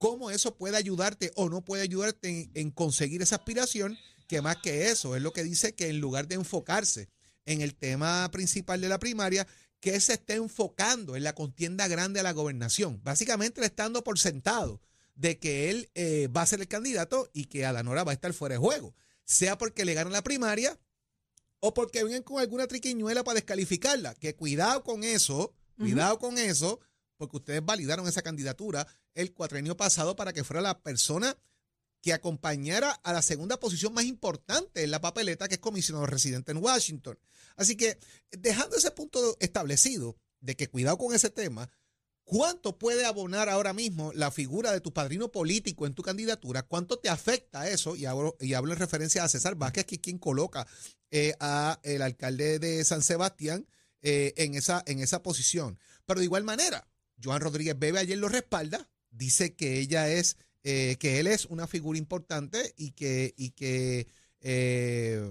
¿Cómo 0.01 0.31
eso 0.31 0.57
puede 0.57 0.79
ayudarte 0.79 1.31
o 1.37 1.51
no 1.51 1.63
puede 1.63 1.83
ayudarte 1.83 2.29
en, 2.31 2.51
en 2.55 2.71
conseguir 2.71 3.21
esa 3.21 3.37
aspiración? 3.37 3.99
Que 4.27 4.41
más 4.41 4.57
que 4.57 4.89
eso, 4.89 5.15
es 5.15 5.21
lo 5.21 5.35
que 5.35 5.45
dice 5.45 5.75
que 5.75 5.89
en 5.89 6.01
lugar 6.01 6.27
de 6.27 6.37
enfocarse 6.37 7.11
en 7.45 7.61
el 7.61 7.75
tema 7.75 8.31
principal 8.33 8.81
de 8.81 8.89
la 8.89 8.99
primaria, 8.99 9.47
que 9.81 10.01
se 10.01 10.15
esté 10.15 10.37
enfocando 10.37 11.17
en 11.17 11.23
la 11.23 11.35
contienda 11.35 11.87
grande 11.87 12.19
a 12.19 12.23
la 12.23 12.33
gobernación. 12.33 12.99
Básicamente 13.05 13.61
dando 13.77 14.03
por 14.03 14.19
sentado 14.19 14.81
de 15.17 15.39
que 15.39 15.69
él 15.69 15.91
eh, 15.95 16.29
va 16.35 16.41
a 16.43 16.47
ser 16.47 16.63
el 16.63 16.69
candidato 16.69 17.29
y 17.35 17.45
que 17.45 17.67
Adanora 17.67 18.03
va 18.05 18.13
a 18.13 18.15
estar 18.15 18.33
fuera 18.33 18.55
de 18.55 18.59
juego. 18.59 18.95
Sea 19.25 19.59
porque 19.59 19.85
le 19.85 19.93
ganan 19.93 20.15
la 20.15 20.23
primaria 20.23 20.79
o 21.61 21.75
porque 21.75 22.05
vengan 22.05 22.23
con 22.23 22.41
alguna 22.41 22.67
triquiñuela 22.67 23.23
para 23.23 23.35
descalificarla. 23.35 24.15
Que 24.15 24.35
cuidado 24.35 24.83
con 24.83 25.05
eso, 25.05 25.53
cuidado 25.77 26.19
con 26.19 26.39
eso, 26.39 26.81
porque 27.21 27.37
ustedes 27.37 27.63
validaron 27.63 28.09
esa 28.09 28.23
candidatura 28.23 28.87
el 29.13 29.35
cuatrenio 29.35 29.77
pasado 29.77 30.17
para 30.17 30.33
que 30.33 30.43
fuera 30.43 30.63
la 30.63 30.81
persona 30.81 31.37
que 32.01 32.15
acompañara 32.15 32.93
a 32.93 33.13
la 33.13 33.21
segunda 33.21 33.61
posición 33.61 33.93
más 33.93 34.07
importante 34.07 34.83
en 34.83 34.91
la 34.91 35.03
papeleta, 35.03 35.47
que 35.47 35.57
es 35.57 35.61
comisionado 35.61 36.07
residente 36.07 36.53
en 36.53 36.65
Washington. 36.65 37.19
Así 37.57 37.77
que, 37.77 37.99
dejando 38.31 38.75
ese 38.75 38.91
punto 38.93 39.37
establecido 39.39 40.17
de 40.41 40.57
que 40.57 40.71
cuidado 40.71 40.97
con 40.97 41.15
ese 41.15 41.29
tema, 41.29 41.69
¿cuánto 42.25 42.79
puede 42.79 43.05
abonar 43.05 43.51
ahora 43.51 43.75
mismo 43.75 44.15
la 44.15 44.31
figura 44.31 44.73
de 44.73 44.81
tu 44.81 44.95
padrino 44.95 45.31
político 45.31 45.87
en 45.87 45.93
tu 45.93 46.03
candidatura? 46.03 46.63
¿Cuánto 46.63 46.99
te 47.01 47.11
afecta 47.11 47.69
eso? 47.69 47.97
Y 47.97 48.07
hablo, 48.07 48.35
y 48.41 48.55
hablo 48.55 48.73
en 48.73 48.79
referencia 48.79 49.25
a 49.25 49.29
César 49.29 49.57
Vázquez, 49.57 49.85
que 49.85 49.97
es 49.97 50.01
quien 50.01 50.17
coloca 50.17 50.67
eh, 51.11 51.35
a 51.39 51.81
el 51.83 52.01
alcalde 52.01 52.59
de 52.59 52.83
San 52.83 53.03
Sebastián 53.03 53.67
eh, 54.01 54.33
en, 54.39 54.55
esa, 54.55 54.83
en 54.87 55.01
esa 55.01 55.23
posición. 55.23 55.79
Pero 56.07 56.21
de 56.21 56.25
igual 56.25 56.45
manera, 56.45 56.90
Joan 57.23 57.41
Rodríguez 57.41 57.79
Bebe 57.79 57.99
ayer 57.99 58.19
lo 58.19 58.29
respalda, 58.29 58.89
dice 59.11 59.55
que 59.55 59.79
ella 59.79 60.09
es, 60.11 60.37
eh, 60.63 60.97
que 60.99 61.21
él 61.21 61.27
es 61.27 61.47
una 61.47 61.67
figura 61.67 61.99
importante 61.99 62.75
y 62.77 62.93
que, 62.93 63.35
y 63.37 63.51
que 63.51 64.07
eh, 64.41 65.31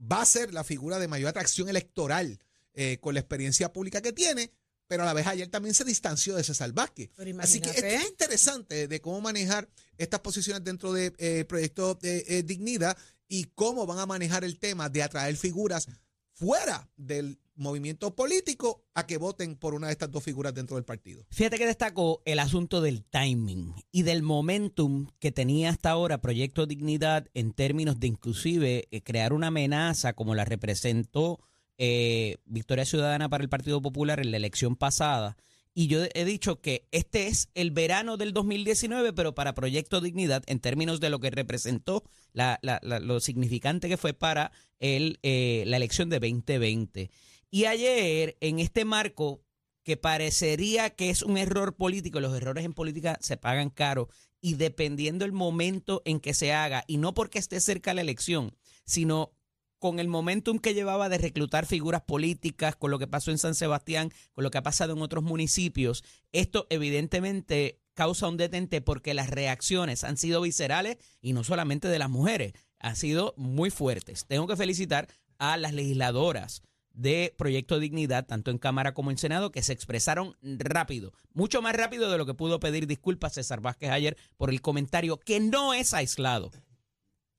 va 0.00 0.22
a 0.22 0.26
ser 0.26 0.52
la 0.52 0.64
figura 0.64 0.98
de 0.98 1.08
mayor 1.08 1.28
atracción 1.28 1.68
electoral 1.68 2.38
eh, 2.74 2.98
con 3.00 3.14
la 3.14 3.20
experiencia 3.20 3.72
pública 3.72 4.00
que 4.00 4.12
tiene, 4.12 4.50
pero 4.86 5.02
a 5.02 5.06
la 5.06 5.14
vez 5.14 5.26
ayer 5.26 5.48
también 5.48 5.74
se 5.74 5.84
distanció 5.84 6.34
de 6.36 6.44
César 6.44 6.72
Vázquez. 6.72 7.10
Así 7.38 7.60
que 7.60 7.70
esto 7.70 7.86
es 7.86 8.08
interesante 8.08 8.88
de 8.88 9.00
cómo 9.00 9.20
manejar 9.20 9.68
estas 9.96 10.20
posiciones 10.20 10.64
dentro 10.64 10.92
del 10.92 11.46
proyecto 11.46 11.94
de 11.94 12.24
eh, 12.26 12.42
Dignidad 12.42 12.96
y 13.28 13.44
cómo 13.54 13.86
van 13.86 13.98
a 13.98 14.06
manejar 14.06 14.44
el 14.44 14.58
tema 14.58 14.90
de 14.90 15.02
atraer 15.02 15.36
figuras 15.36 15.88
fuera 16.34 16.90
del 16.96 17.38
movimiento 17.54 18.14
político 18.14 18.84
a 18.94 19.06
que 19.06 19.18
voten 19.18 19.56
por 19.56 19.74
una 19.74 19.88
de 19.88 19.92
estas 19.92 20.10
dos 20.10 20.24
figuras 20.24 20.54
dentro 20.54 20.76
del 20.76 20.84
partido. 20.84 21.24
Fíjate 21.30 21.58
que 21.58 21.66
destacó 21.66 22.22
el 22.24 22.38
asunto 22.38 22.80
del 22.80 23.02
timing 23.04 23.74
y 23.90 24.02
del 24.02 24.22
momentum 24.22 25.08
que 25.18 25.32
tenía 25.32 25.70
hasta 25.70 25.90
ahora 25.90 26.20
Proyecto 26.20 26.66
Dignidad 26.66 27.28
en 27.34 27.52
términos 27.52 28.00
de 28.00 28.06
inclusive 28.06 28.88
eh, 28.90 29.02
crear 29.02 29.32
una 29.32 29.48
amenaza 29.48 30.12
como 30.14 30.34
la 30.34 30.44
representó 30.44 31.40
eh, 31.78 32.36
Victoria 32.44 32.84
Ciudadana 32.84 33.28
para 33.28 33.42
el 33.44 33.48
Partido 33.50 33.82
Popular 33.82 34.20
en 34.20 34.30
la 34.30 34.36
elección 34.36 34.76
pasada. 34.76 35.36
Y 35.74 35.86
yo 35.86 36.00
he 36.14 36.24
dicho 36.26 36.60
que 36.60 36.86
este 36.90 37.28
es 37.28 37.48
el 37.54 37.70
verano 37.70 38.18
del 38.18 38.34
2019, 38.34 39.14
pero 39.14 39.34
para 39.34 39.54
Proyecto 39.54 40.02
Dignidad, 40.02 40.42
en 40.46 40.60
términos 40.60 41.00
de 41.00 41.08
lo 41.08 41.18
que 41.18 41.30
representó, 41.30 42.04
la- 42.34 42.58
la- 42.60 42.78
la- 42.82 43.00
lo 43.00 43.20
significante 43.20 43.88
que 43.88 43.96
fue 43.96 44.12
para 44.12 44.52
el, 44.80 45.18
eh, 45.22 45.64
la 45.66 45.78
elección 45.78 46.10
de 46.10 46.20
2020. 46.20 47.10
Y 47.54 47.66
ayer, 47.66 48.38
en 48.40 48.60
este 48.60 48.86
marco, 48.86 49.44
que 49.84 49.98
parecería 49.98 50.88
que 50.88 51.10
es 51.10 51.22
un 51.22 51.36
error 51.36 51.76
político, 51.76 52.18
los 52.18 52.34
errores 52.34 52.64
en 52.64 52.72
política 52.72 53.18
se 53.20 53.36
pagan 53.36 53.68
caro, 53.68 54.08
y 54.40 54.54
dependiendo 54.54 55.26
el 55.26 55.32
momento 55.32 56.00
en 56.06 56.18
que 56.18 56.32
se 56.32 56.54
haga, 56.54 56.82
y 56.86 56.96
no 56.96 57.12
porque 57.12 57.38
esté 57.38 57.60
cerca 57.60 57.92
la 57.92 58.00
elección, 58.00 58.56
sino 58.86 59.34
con 59.78 59.98
el 59.98 60.08
momentum 60.08 60.60
que 60.60 60.72
llevaba 60.72 61.10
de 61.10 61.18
reclutar 61.18 61.66
figuras 61.66 62.00
políticas, 62.00 62.74
con 62.74 62.90
lo 62.90 62.98
que 62.98 63.06
pasó 63.06 63.30
en 63.30 63.36
San 63.36 63.54
Sebastián, 63.54 64.10
con 64.32 64.44
lo 64.44 64.50
que 64.50 64.56
ha 64.56 64.62
pasado 64.62 64.94
en 64.94 65.02
otros 65.02 65.22
municipios, 65.22 66.04
esto 66.32 66.66
evidentemente 66.70 67.82
causa 67.92 68.28
un 68.28 68.38
detente 68.38 68.80
porque 68.80 69.12
las 69.12 69.28
reacciones 69.28 70.04
han 70.04 70.16
sido 70.16 70.40
viscerales 70.40 70.96
y 71.20 71.34
no 71.34 71.44
solamente 71.44 71.88
de 71.88 71.98
las 71.98 72.08
mujeres, 72.08 72.54
han 72.78 72.96
sido 72.96 73.34
muy 73.36 73.68
fuertes. 73.68 74.24
Tengo 74.26 74.46
que 74.46 74.56
felicitar 74.56 75.06
a 75.36 75.58
las 75.58 75.74
legisladoras 75.74 76.62
de 76.94 77.34
Proyecto 77.36 77.78
Dignidad, 77.78 78.26
tanto 78.26 78.50
en 78.50 78.58
Cámara 78.58 78.94
como 78.94 79.10
en 79.10 79.18
Senado, 79.18 79.52
que 79.52 79.62
se 79.62 79.72
expresaron 79.72 80.36
rápido, 80.42 81.12
mucho 81.32 81.62
más 81.62 81.74
rápido 81.74 82.10
de 82.10 82.18
lo 82.18 82.26
que 82.26 82.34
pudo 82.34 82.60
pedir 82.60 82.86
disculpas 82.86 83.34
César 83.34 83.60
Vázquez 83.60 83.90
ayer 83.90 84.16
por 84.36 84.50
el 84.50 84.60
comentario, 84.60 85.18
que 85.18 85.40
no 85.40 85.74
es 85.74 85.94
aislado 85.94 86.50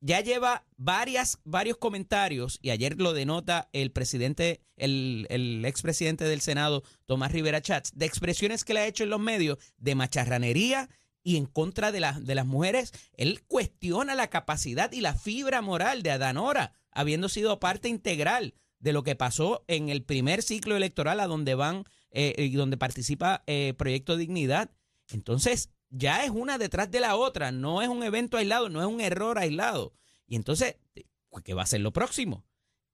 ya 0.05 0.19
lleva 0.19 0.65
varias, 0.75 1.39
varios 1.45 1.77
comentarios, 1.77 2.59
y 2.61 2.71
ayer 2.71 2.99
lo 2.99 3.13
denota 3.13 3.69
el 3.71 3.91
presidente, 3.91 4.59
el, 4.75 5.25
el 5.29 5.63
expresidente 5.63 6.25
del 6.25 6.41
Senado, 6.41 6.83
Tomás 7.05 7.31
Rivera 7.31 7.61
Chats, 7.61 7.93
de 7.95 8.05
expresiones 8.05 8.65
que 8.65 8.73
le 8.73 8.81
ha 8.81 8.85
hecho 8.85 9.05
en 9.05 9.11
los 9.11 9.21
medios 9.21 9.59
de 9.77 9.95
macharranería 9.95 10.89
y 11.23 11.37
en 11.37 11.45
contra 11.45 11.93
de, 11.93 12.01
las 12.01 12.25
de 12.25 12.35
las 12.35 12.45
mujeres. 12.45 12.91
Él 13.13 13.43
cuestiona 13.47 14.13
la 14.13 14.29
capacidad 14.29 14.91
y 14.91 14.99
la 14.99 15.15
fibra 15.15 15.61
moral 15.61 16.03
de 16.03 16.11
Adanora, 16.11 16.73
habiendo 16.91 17.29
sido 17.29 17.61
parte 17.61 17.87
integral 17.87 18.55
de 18.83 18.91
lo 18.91 19.03
que 19.03 19.15
pasó 19.15 19.63
en 19.67 19.87
el 19.87 20.03
primer 20.03 20.43
ciclo 20.43 20.75
electoral 20.75 21.21
a 21.21 21.27
donde 21.27 21.55
van 21.55 21.85
eh, 22.11 22.35
y 22.37 22.49
donde 22.49 22.75
participa 22.75 23.41
eh, 23.47 23.73
Proyecto 23.77 24.17
Dignidad. 24.17 24.71
Entonces, 25.09 25.69
ya 25.89 26.25
es 26.25 26.31
una 26.31 26.57
detrás 26.57 26.91
de 26.91 26.99
la 26.99 27.15
otra, 27.15 27.53
no 27.53 27.81
es 27.81 27.87
un 27.87 28.03
evento 28.03 28.35
aislado, 28.35 28.67
no 28.67 28.81
es 28.81 28.87
un 28.87 28.99
error 28.99 29.39
aislado. 29.39 29.93
Y 30.27 30.35
entonces, 30.35 30.75
pues, 31.29 31.45
¿qué 31.45 31.53
va 31.53 31.63
a 31.63 31.67
ser 31.67 31.79
lo 31.79 31.93
próximo? 31.93 32.45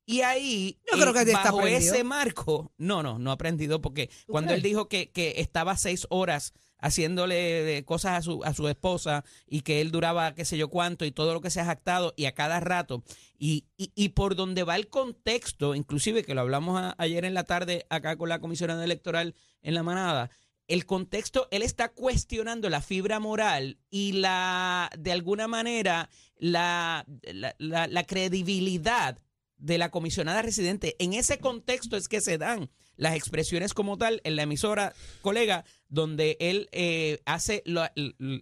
Y 0.06 0.22
ahí, 0.22 0.80
Yo 0.92 1.00
creo 1.00 1.14
que 1.14 1.22
está 1.22 1.52
bajo 1.52 1.66
ese 1.66 2.04
marco, 2.04 2.72
no, 2.78 3.02
no, 3.02 3.18
no 3.18 3.32
ha 3.32 3.34
aprendido 3.34 3.82
porque 3.82 4.12
cuando 4.28 4.54
él 4.54 4.62
dijo 4.62 4.88
que, 4.90 5.12
que 5.12 5.36
estaba 5.38 5.76
seis 5.76 6.06
horas 6.10 6.54
haciéndole 6.80 7.84
cosas 7.86 8.18
a 8.18 8.22
su, 8.22 8.44
a 8.44 8.54
su 8.54 8.68
esposa 8.68 9.24
y 9.48 9.62
que 9.62 9.82
él 9.82 9.92
duraba 9.92 10.34
qué 10.34 10.46
sé 10.46 10.58
yo 10.58 10.70
cuánto 10.70 11.06
y 11.06 11.12
todo 11.12 11.34
lo 11.34 11.42
que 11.42 11.50
se 11.50 11.60
ha 11.62 11.66
jactado 11.66 12.14
y 12.18 12.26
a 12.26 12.34
cada 12.34 12.60
rato. 12.60 13.04
Y, 13.38 13.66
y, 13.78 13.92
y 13.96 14.10
por 14.10 14.36
donde 14.36 14.64
va 14.64 14.76
el 14.76 14.88
contexto, 14.90 15.76
inclusive 15.76 16.24
que 16.24 16.34
lo 16.36 16.42
hablamos 16.42 16.94
ayer 16.98 17.26
en 17.26 17.34
la 17.34 17.44
tarde 17.44 17.86
acá 17.90 18.18
con 18.18 18.30
la 18.30 18.40
comisionada 18.40 18.84
electoral 18.84 19.36
en 19.62 19.74
la 19.76 19.84
manada, 19.84 20.30
el 20.68 20.86
contexto, 20.86 21.48
él 21.52 21.64
está 21.64 21.90
cuestionando 21.90 22.70
la 22.70 22.82
fibra 22.82 23.20
moral 23.20 23.80
y 23.90 24.12
la, 24.14 24.90
de 24.98 25.12
alguna 25.12 25.48
manera, 25.48 26.10
la- 26.38 27.06
la 27.58 28.04
credibilidad 28.04 29.18
de 29.58 29.78
la 29.78 29.90
comisionada 29.90 30.42
residente. 30.42 30.96
En 31.00 31.14
ese 31.14 31.40
contexto 31.40 31.98
es 31.98 32.08
que 32.08 32.22
se 32.22 32.38
dan 32.38 32.70
las 33.00 33.16
expresiones 33.16 33.74
como 33.74 33.98
tal 33.98 34.22
en 34.24 34.36
la 34.36 34.44
emisora, 34.44 34.94
colega, 35.22 35.66
donde 35.88 36.38
él 36.40 36.70
eh, 36.72 37.20
hace, 37.26 37.64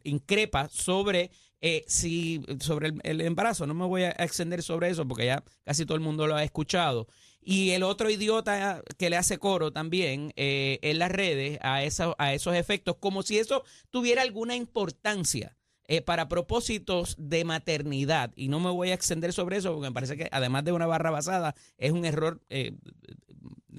increpa 0.03 0.67
sobre 0.69 1.31
eh, 1.61 1.83
si 1.87 2.41
sobre 2.59 2.89
el, 2.89 2.99
el 3.03 3.21
embarazo. 3.21 3.65
No 3.65 3.73
me 3.73 3.85
voy 3.85 4.03
a 4.03 4.11
extender 4.11 4.61
sobre 4.61 4.89
eso 4.89 5.07
porque 5.07 5.25
ya 5.25 5.43
casi 5.65 5.85
todo 5.85 5.95
el 5.95 6.03
mundo 6.03 6.27
lo 6.27 6.35
ha 6.35 6.43
escuchado. 6.43 7.07
Y 7.41 7.69
el 7.71 7.83
otro 7.83 8.09
idiota 8.09 8.83
que 8.97 9.09
le 9.09 9.15
hace 9.15 9.37
coro 9.37 9.71
también 9.71 10.33
eh, 10.35 10.79
en 10.81 10.99
las 10.99 11.11
redes 11.11 11.57
a, 11.61 11.83
esa- 11.83 12.13
a 12.17 12.33
esos 12.33 12.55
efectos, 12.55 12.97
como 12.99 13.23
si 13.23 13.37
eso 13.39 13.63
tuviera 13.89 14.21
alguna 14.21 14.55
importancia 14.55 15.55
eh, 15.87 16.01
para 16.01 16.27
propósitos 16.27 17.15
de 17.17 17.45
maternidad. 17.45 18.33
Y 18.35 18.49
no 18.49 18.59
me 18.59 18.69
voy 18.69 18.89
a 18.89 18.93
extender 18.93 19.31
sobre 19.31 19.57
eso 19.57 19.71
porque 19.73 19.87
me 19.87 19.93
parece 19.93 20.17
que 20.17 20.27
además 20.31 20.65
de 20.65 20.73
una 20.73 20.87
barra 20.87 21.09
basada, 21.11 21.55
es 21.77 21.93
un 21.93 22.03
error 22.03 22.41
eh, 22.49 22.73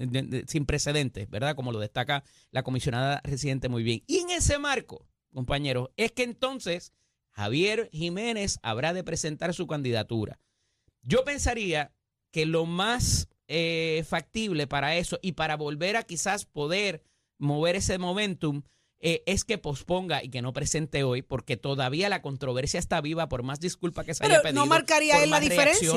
de- 0.07 0.21
de- 0.23 0.45
sin 0.47 0.65
precedentes, 0.65 1.29
¿verdad? 1.29 1.55
Como 1.55 1.71
lo 1.71 1.79
destaca 1.79 2.23
la 2.51 2.63
comisionada 2.63 3.21
residente 3.23 3.69
muy 3.69 3.83
bien. 3.83 4.03
Y 4.07 4.17
en 4.19 4.29
ese 4.31 4.57
marco, 4.59 5.07
compañeros, 5.33 5.89
es 5.97 6.11
que 6.11 6.23
entonces 6.23 6.93
Javier 7.31 7.89
Jiménez 7.93 8.59
habrá 8.63 8.93
de 8.93 9.03
presentar 9.03 9.53
su 9.53 9.67
candidatura. 9.67 10.39
Yo 11.01 11.23
pensaría 11.23 11.93
que 12.31 12.45
lo 12.45 12.65
más 12.65 13.27
eh, 13.47 14.03
factible 14.07 14.67
para 14.67 14.95
eso 14.97 15.17
y 15.21 15.31
para 15.31 15.55
volver 15.57 15.95
a 15.97 16.03
quizás 16.03 16.45
poder 16.45 17.01
mover 17.39 17.75
ese 17.77 17.97
momentum 17.97 18.61
eh, 18.99 19.23
es 19.25 19.43
que 19.45 19.57
posponga 19.57 20.23
y 20.23 20.29
que 20.29 20.41
no 20.41 20.51
presente 20.53 21.03
hoy, 21.03 21.21
porque 21.21 21.55
todavía 21.57 22.09
la 22.09 22.21
controversia 22.21 22.79
está 22.79 22.99
viva, 23.01 23.29
por 23.29 23.43
más 23.43 23.59
disculpas 23.61 24.05
que 24.05 24.13
se 24.13 24.19
Pero 24.21 24.33
haya 24.33 24.39
¿no 24.39 24.43
pedido. 24.43 24.65
marcaría 24.65 25.13
por 25.15 25.23
él 25.23 25.29
la 25.29 25.39
diferencia? 25.39 25.89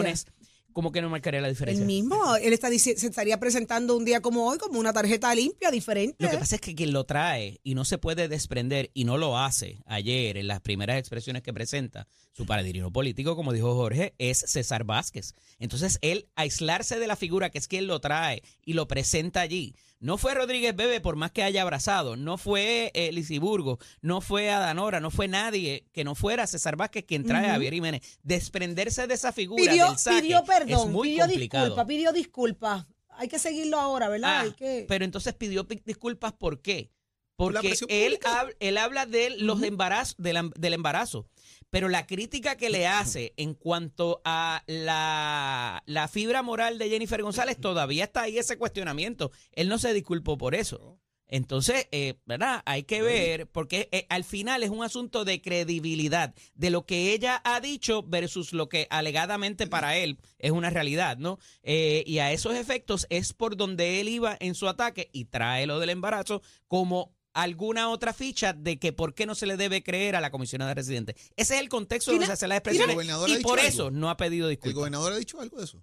¿Cómo 0.72 0.92
que 0.92 1.02
no 1.02 1.10
marcaría 1.10 1.40
la 1.40 1.48
diferencia? 1.48 1.82
El 1.82 1.86
mismo, 1.86 2.36
él 2.36 2.52
está 2.52 2.68
se 2.70 2.92
estaría 2.92 3.38
presentando 3.38 3.96
un 3.96 4.04
día 4.04 4.20
como 4.20 4.46
hoy 4.48 4.58
como 4.58 4.78
una 4.78 4.92
tarjeta 4.92 5.34
limpia, 5.34 5.70
diferente. 5.70 6.16
Lo 6.18 6.30
que 6.30 6.38
pasa 6.38 6.56
es 6.56 6.60
que 6.60 6.74
quien 6.74 6.92
lo 6.92 7.04
trae 7.04 7.60
y 7.62 7.74
no 7.74 7.84
se 7.84 7.98
puede 7.98 8.28
desprender 8.28 8.90
y 8.94 9.04
no 9.04 9.18
lo 9.18 9.38
hace 9.38 9.82
ayer 9.86 10.36
en 10.36 10.46
las 10.46 10.60
primeras 10.60 10.98
expresiones 10.98 11.42
que 11.42 11.52
presenta 11.52 12.06
su 12.32 12.46
paradino 12.46 12.90
político, 12.92 13.36
como 13.36 13.52
dijo 13.52 13.74
Jorge, 13.74 14.14
es 14.18 14.38
César 14.38 14.84
Vázquez. 14.84 15.34
Entonces, 15.58 15.98
él 16.00 16.28
aislarse 16.34 16.98
de 16.98 17.06
la 17.06 17.16
figura 17.16 17.50
que 17.50 17.58
es 17.58 17.68
quien 17.68 17.86
lo 17.86 18.00
trae 18.00 18.42
y 18.64 18.72
lo 18.72 18.88
presenta 18.88 19.40
allí. 19.40 19.74
No 20.02 20.18
fue 20.18 20.34
Rodríguez 20.34 20.74
Bebe 20.74 21.00
por 21.00 21.14
más 21.16 21.30
que 21.30 21.42
haya 21.44 21.62
abrazado, 21.62 22.16
no 22.16 22.36
fue 22.36 22.90
eh, 22.94 23.12
Lisiburgo, 23.12 23.78
no 24.00 24.20
fue 24.20 24.50
Adanora, 24.50 24.98
no 24.98 25.10
fue 25.12 25.28
nadie 25.28 25.86
que 25.92 26.02
no 26.02 26.14
fuera 26.16 26.46
César 26.48 26.74
Vázquez 26.76 27.04
quien 27.06 27.22
trae 27.24 27.46
a 27.46 27.52
Javier 27.52 27.72
Jiménez. 27.72 28.18
Desprenderse 28.24 29.06
de 29.06 29.14
esa 29.14 29.32
figura 29.32 29.62
pidió, 29.70 29.88
del 29.90 29.98
saque 29.98 30.22
pidió 30.22 30.44
perdón, 30.44 30.88
es 30.88 30.92
muy 30.92 31.08
pidió 31.10 31.24
complicado. 31.26 31.64
disculpa, 31.66 31.86
pidió 31.86 32.12
disculpa. 32.12 32.88
Hay 33.10 33.28
que 33.28 33.38
seguirlo 33.38 33.78
ahora, 33.78 34.08
¿verdad? 34.08 34.30
Ah, 34.38 34.40
Hay 34.40 34.52
que... 34.52 34.86
Pero 34.88 35.04
entonces 35.04 35.34
pidió 35.34 35.68
pi- 35.68 35.80
disculpas, 35.84 36.32
¿por 36.32 36.60
qué? 36.62 36.90
Porque 37.36 37.74
él, 37.88 38.18
hab- 38.24 38.56
él 38.60 38.78
habla 38.78 39.06
de 39.06 39.30
los 39.38 39.62
embarazos, 39.62 40.16
del, 40.18 40.36
em- 40.36 40.50
del 40.56 40.74
embarazo, 40.74 41.26
pero 41.72 41.88
la 41.88 42.06
crítica 42.06 42.58
que 42.58 42.68
le 42.68 42.86
hace 42.86 43.32
en 43.38 43.54
cuanto 43.54 44.20
a 44.26 44.62
la, 44.66 45.82
la 45.86 46.06
fibra 46.06 46.42
moral 46.42 46.76
de 46.76 46.90
Jennifer 46.90 47.22
González, 47.22 47.58
todavía 47.58 48.04
está 48.04 48.20
ahí 48.20 48.36
ese 48.36 48.58
cuestionamiento. 48.58 49.32
Él 49.52 49.70
no 49.70 49.78
se 49.78 49.94
disculpó 49.94 50.36
por 50.36 50.54
eso. 50.54 51.00
Entonces, 51.28 51.88
eh, 51.90 52.16
¿verdad? 52.26 52.62
Hay 52.66 52.82
que 52.82 53.00
ver, 53.00 53.46
porque 53.46 53.88
eh, 53.90 54.04
al 54.10 54.22
final 54.22 54.62
es 54.62 54.68
un 54.68 54.84
asunto 54.84 55.24
de 55.24 55.40
credibilidad, 55.40 56.34
de 56.54 56.68
lo 56.68 56.84
que 56.84 57.14
ella 57.14 57.40
ha 57.42 57.58
dicho 57.60 58.02
versus 58.02 58.52
lo 58.52 58.68
que 58.68 58.86
alegadamente 58.90 59.66
para 59.66 59.96
él 59.96 60.18
es 60.38 60.50
una 60.50 60.68
realidad, 60.68 61.16
¿no? 61.16 61.38
Eh, 61.62 62.04
y 62.06 62.18
a 62.18 62.32
esos 62.32 62.54
efectos 62.54 63.06
es 63.08 63.32
por 63.32 63.56
donde 63.56 64.02
él 64.02 64.10
iba 64.10 64.36
en 64.40 64.54
su 64.54 64.68
ataque 64.68 65.08
y 65.10 65.24
trae 65.24 65.66
lo 65.66 65.78
del 65.78 65.88
embarazo 65.88 66.42
como 66.68 67.14
alguna 67.34 67.88
otra 67.88 68.12
ficha 68.12 68.52
de 68.52 68.78
que 68.78 68.92
por 68.92 69.14
qué 69.14 69.26
no 69.26 69.34
se 69.34 69.46
le 69.46 69.56
debe 69.56 69.82
creer 69.82 70.16
a 70.16 70.20
la 70.20 70.30
comisionada 70.30 70.74
residente. 70.74 71.14
Ese 71.36 71.54
es 71.54 71.60
el 71.60 71.68
contexto 71.68 72.10
donde 72.12 72.26
se 72.26 72.32
hace 72.32 72.46
¿el 72.46 72.94
gobernador 72.94 73.28
ha 73.28 73.32
y 73.32 73.36
dicho 73.36 73.48
por 73.48 73.58
algo? 73.58 73.68
eso 73.68 73.90
no 73.90 74.10
ha 74.10 74.16
pedido 74.16 74.48
¿El 74.48 74.56
disculpas. 74.56 74.74
gobernador 74.74 75.12
ha 75.12 75.16
dicho 75.16 75.40
algo 75.40 75.58
de 75.58 75.64
eso? 75.64 75.82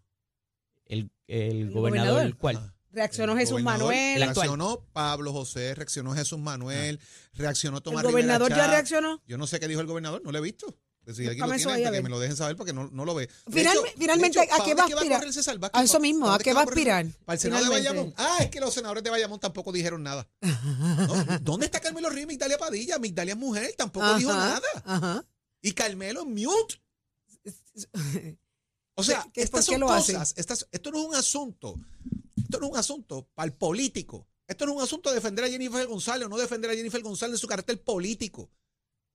El, 0.85 1.11
el 1.27 1.71
gobernador? 1.71 2.13
gobernador, 2.13 2.37
¿cuál? 2.37 2.55
Ajá. 2.57 2.75
Reaccionó 2.91 3.33
El 3.33 3.39
Jesús 3.39 3.61
Manuel. 3.61 4.21
El. 4.21 4.21
Reaccionó 4.21 4.83
Pablo 4.93 5.31
José, 5.31 5.75
reaccionó 5.75 6.13
Jesús 6.13 6.39
Manuel, 6.39 6.99
reaccionó 7.33 7.81
Tomás 7.81 8.03
¿El 8.03 8.11
gobernador 8.11 8.49
Rivera 8.49 8.65
ya 8.65 8.71
reaccionó? 8.71 9.21
Yo 9.27 9.37
no 9.37 9.45
sé 9.45 9.59
qué 9.59 9.67
dijo 9.67 9.81
el 9.81 9.87
gobernador, 9.87 10.21
no 10.23 10.31
lo 10.31 10.37
he 10.39 10.41
visto. 10.41 10.75
Pues 11.09 11.17
si 11.17 11.25
alguien 11.27 11.47
lo 11.49 11.55
tiene, 11.75 11.91
que 11.91 12.01
me 12.03 12.09
lo 12.09 12.19
dejen 12.19 12.37
saber 12.37 12.55
porque 12.55 12.71
no, 12.71 12.87
no 12.91 13.03
lo 13.03 13.15
ve. 13.15 13.23
Hecho- 13.23 13.83
finalmente, 13.97 14.39
hecho, 14.43 14.53
¿a 14.53 14.57
¿para 14.57 14.63
qué 14.69 14.75
va 14.75 14.83
a 14.83 14.85
aspirar? 14.85 15.69
A 15.73 15.83
eso 15.83 15.99
mismo, 15.99 16.25
¿Para 16.27 16.35
¿a 16.35 16.39
qué 16.39 16.53
va 16.53 16.59
a 16.61 16.63
aspirar? 16.65 17.07
Para 17.25 17.33
el 17.33 17.39
Senado 17.39 17.63
de. 17.63 17.69
Bayamón. 17.71 18.13
Ah, 18.15 18.37
es 18.41 18.49
que 18.51 18.59
los 18.59 18.71
senadores 18.73 19.03
de 19.03 19.09
Bayamón 19.09 19.39
tampoco 19.39 19.71
dijeron 19.71 20.03
nada. 20.03 20.27
No, 20.69 21.39
¿Dónde 21.41 21.65
está 21.65 21.79
Carmelo 21.79 22.09
Ríos 22.09 22.25
y 22.25 22.27
Migdalia 22.27 22.57
Padilla? 22.59 22.99
Migdalia 22.99 23.33
es 23.33 23.39
mujer, 23.39 23.73
tampoco 23.77 24.13
dijo 24.17 24.31
nada. 24.31 24.61
Ajá. 24.85 25.25
Y 25.63 25.71
Carmelo 25.71 26.25
mute. 26.25 26.79
O 28.95 29.03
sea, 29.03 29.25
¿Qué- 29.33 29.41
estas 29.41 29.65
son 29.65 29.79
cosas. 29.81 30.33
Estas, 30.37 30.67
esto 30.71 30.91
no 30.91 30.99
es 31.01 31.05
un 31.07 31.15
asunto. 31.15 31.75
Esto 32.37 32.59
no 32.59 32.67
es 32.67 32.71
un 32.73 32.77
asunto 32.77 33.27
para 33.33 33.47
el 33.47 33.53
político. 33.53 34.27
Esto 34.47 34.65
no 34.65 34.71
es 34.73 34.77
un 34.77 34.83
asunto 34.83 35.09
de 35.09 35.15
defender 35.15 35.45
a 35.45 35.49
Jennifer 35.49 35.85
González 35.87 36.25
o 36.25 36.29
no 36.29 36.37
defender 36.37 36.71
a 36.71 36.75
Jennifer 36.75 37.01
González 37.01 37.33
en 37.35 37.39
su 37.39 37.47
carácter 37.47 37.81
político. 37.83 38.49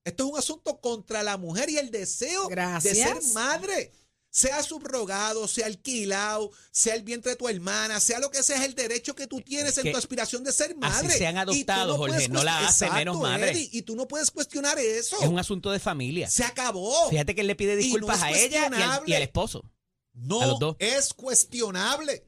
Esto 0.04 0.24
es 0.26 0.32
un 0.32 0.38
asunto 0.38 0.80
contra 0.80 1.22
la 1.22 1.36
mujer 1.36 1.70
y 1.70 1.78
el 1.78 1.90
deseo 1.90 2.48
de 2.48 2.80
ser 2.94 3.16
madre. 3.32 3.92
Sea 4.28 4.64
subrogado, 4.64 5.46
sea 5.46 5.66
alquilado, 5.66 6.50
sea 6.72 6.96
el 6.96 7.04
vientre 7.04 7.30
de 7.30 7.36
tu 7.36 7.48
hermana, 7.48 8.00
sea 8.00 8.18
lo 8.18 8.32
que 8.32 8.42
sea, 8.42 8.56
es 8.56 8.64
el 8.64 8.74
derecho 8.74 9.14
que 9.14 9.28
tú 9.28 9.40
tienes 9.40 9.78
en 9.78 9.84
Que 9.84 9.92
tu 9.92 9.96
aspiración 9.96 10.42
de 10.42 10.50
ser 10.52 10.76
madre. 10.76 11.16
sean 11.16 11.36
Y 11.36 11.44
tú 11.44 11.50
adoptados, 11.52 11.96
Jorge, 11.96 12.28
no 12.28 12.42
la 12.42 12.66
hace 12.66 12.90
menos 12.90 13.20
madre. 13.20 13.52
Eddie, 13.52 13.68
y 13.70 13.82
tú 13.82 13.94
no 13.94 14.08
puedes 14.08 14.32
cuestionar 14.32 14.76
eso. 14.80 15.16
Es 15.22 15.28
un 15.28 15.38
asunto 15.38 15.70
de 15.70 15.78
familia. 15.78 16.28
Se 16.28 16.42
acabó. 16.42 17.08
Fíjate 17.10 17.36
que 17.36 17.42
él 17.42 17.46
le 17.46 17.54
pide 17.54 17.76
no 17.76 17.78
disculpas 17.78 18.16
es 18.18 18.22
a 18.24 18.30
ella 18.32 18.40
y 18.40 18.56
al, 18.56 18.68
cuestionable. 18.70 19.10
y 19.12 19.14
al 19.14 19.22
esposo. 19.22 19.62
a 19.64 19.70
No 20.14 20.46
los 20.46 20.58
dos. 20.58 20.76
es 20.80 21.14
cuestionable. 21.14 22.26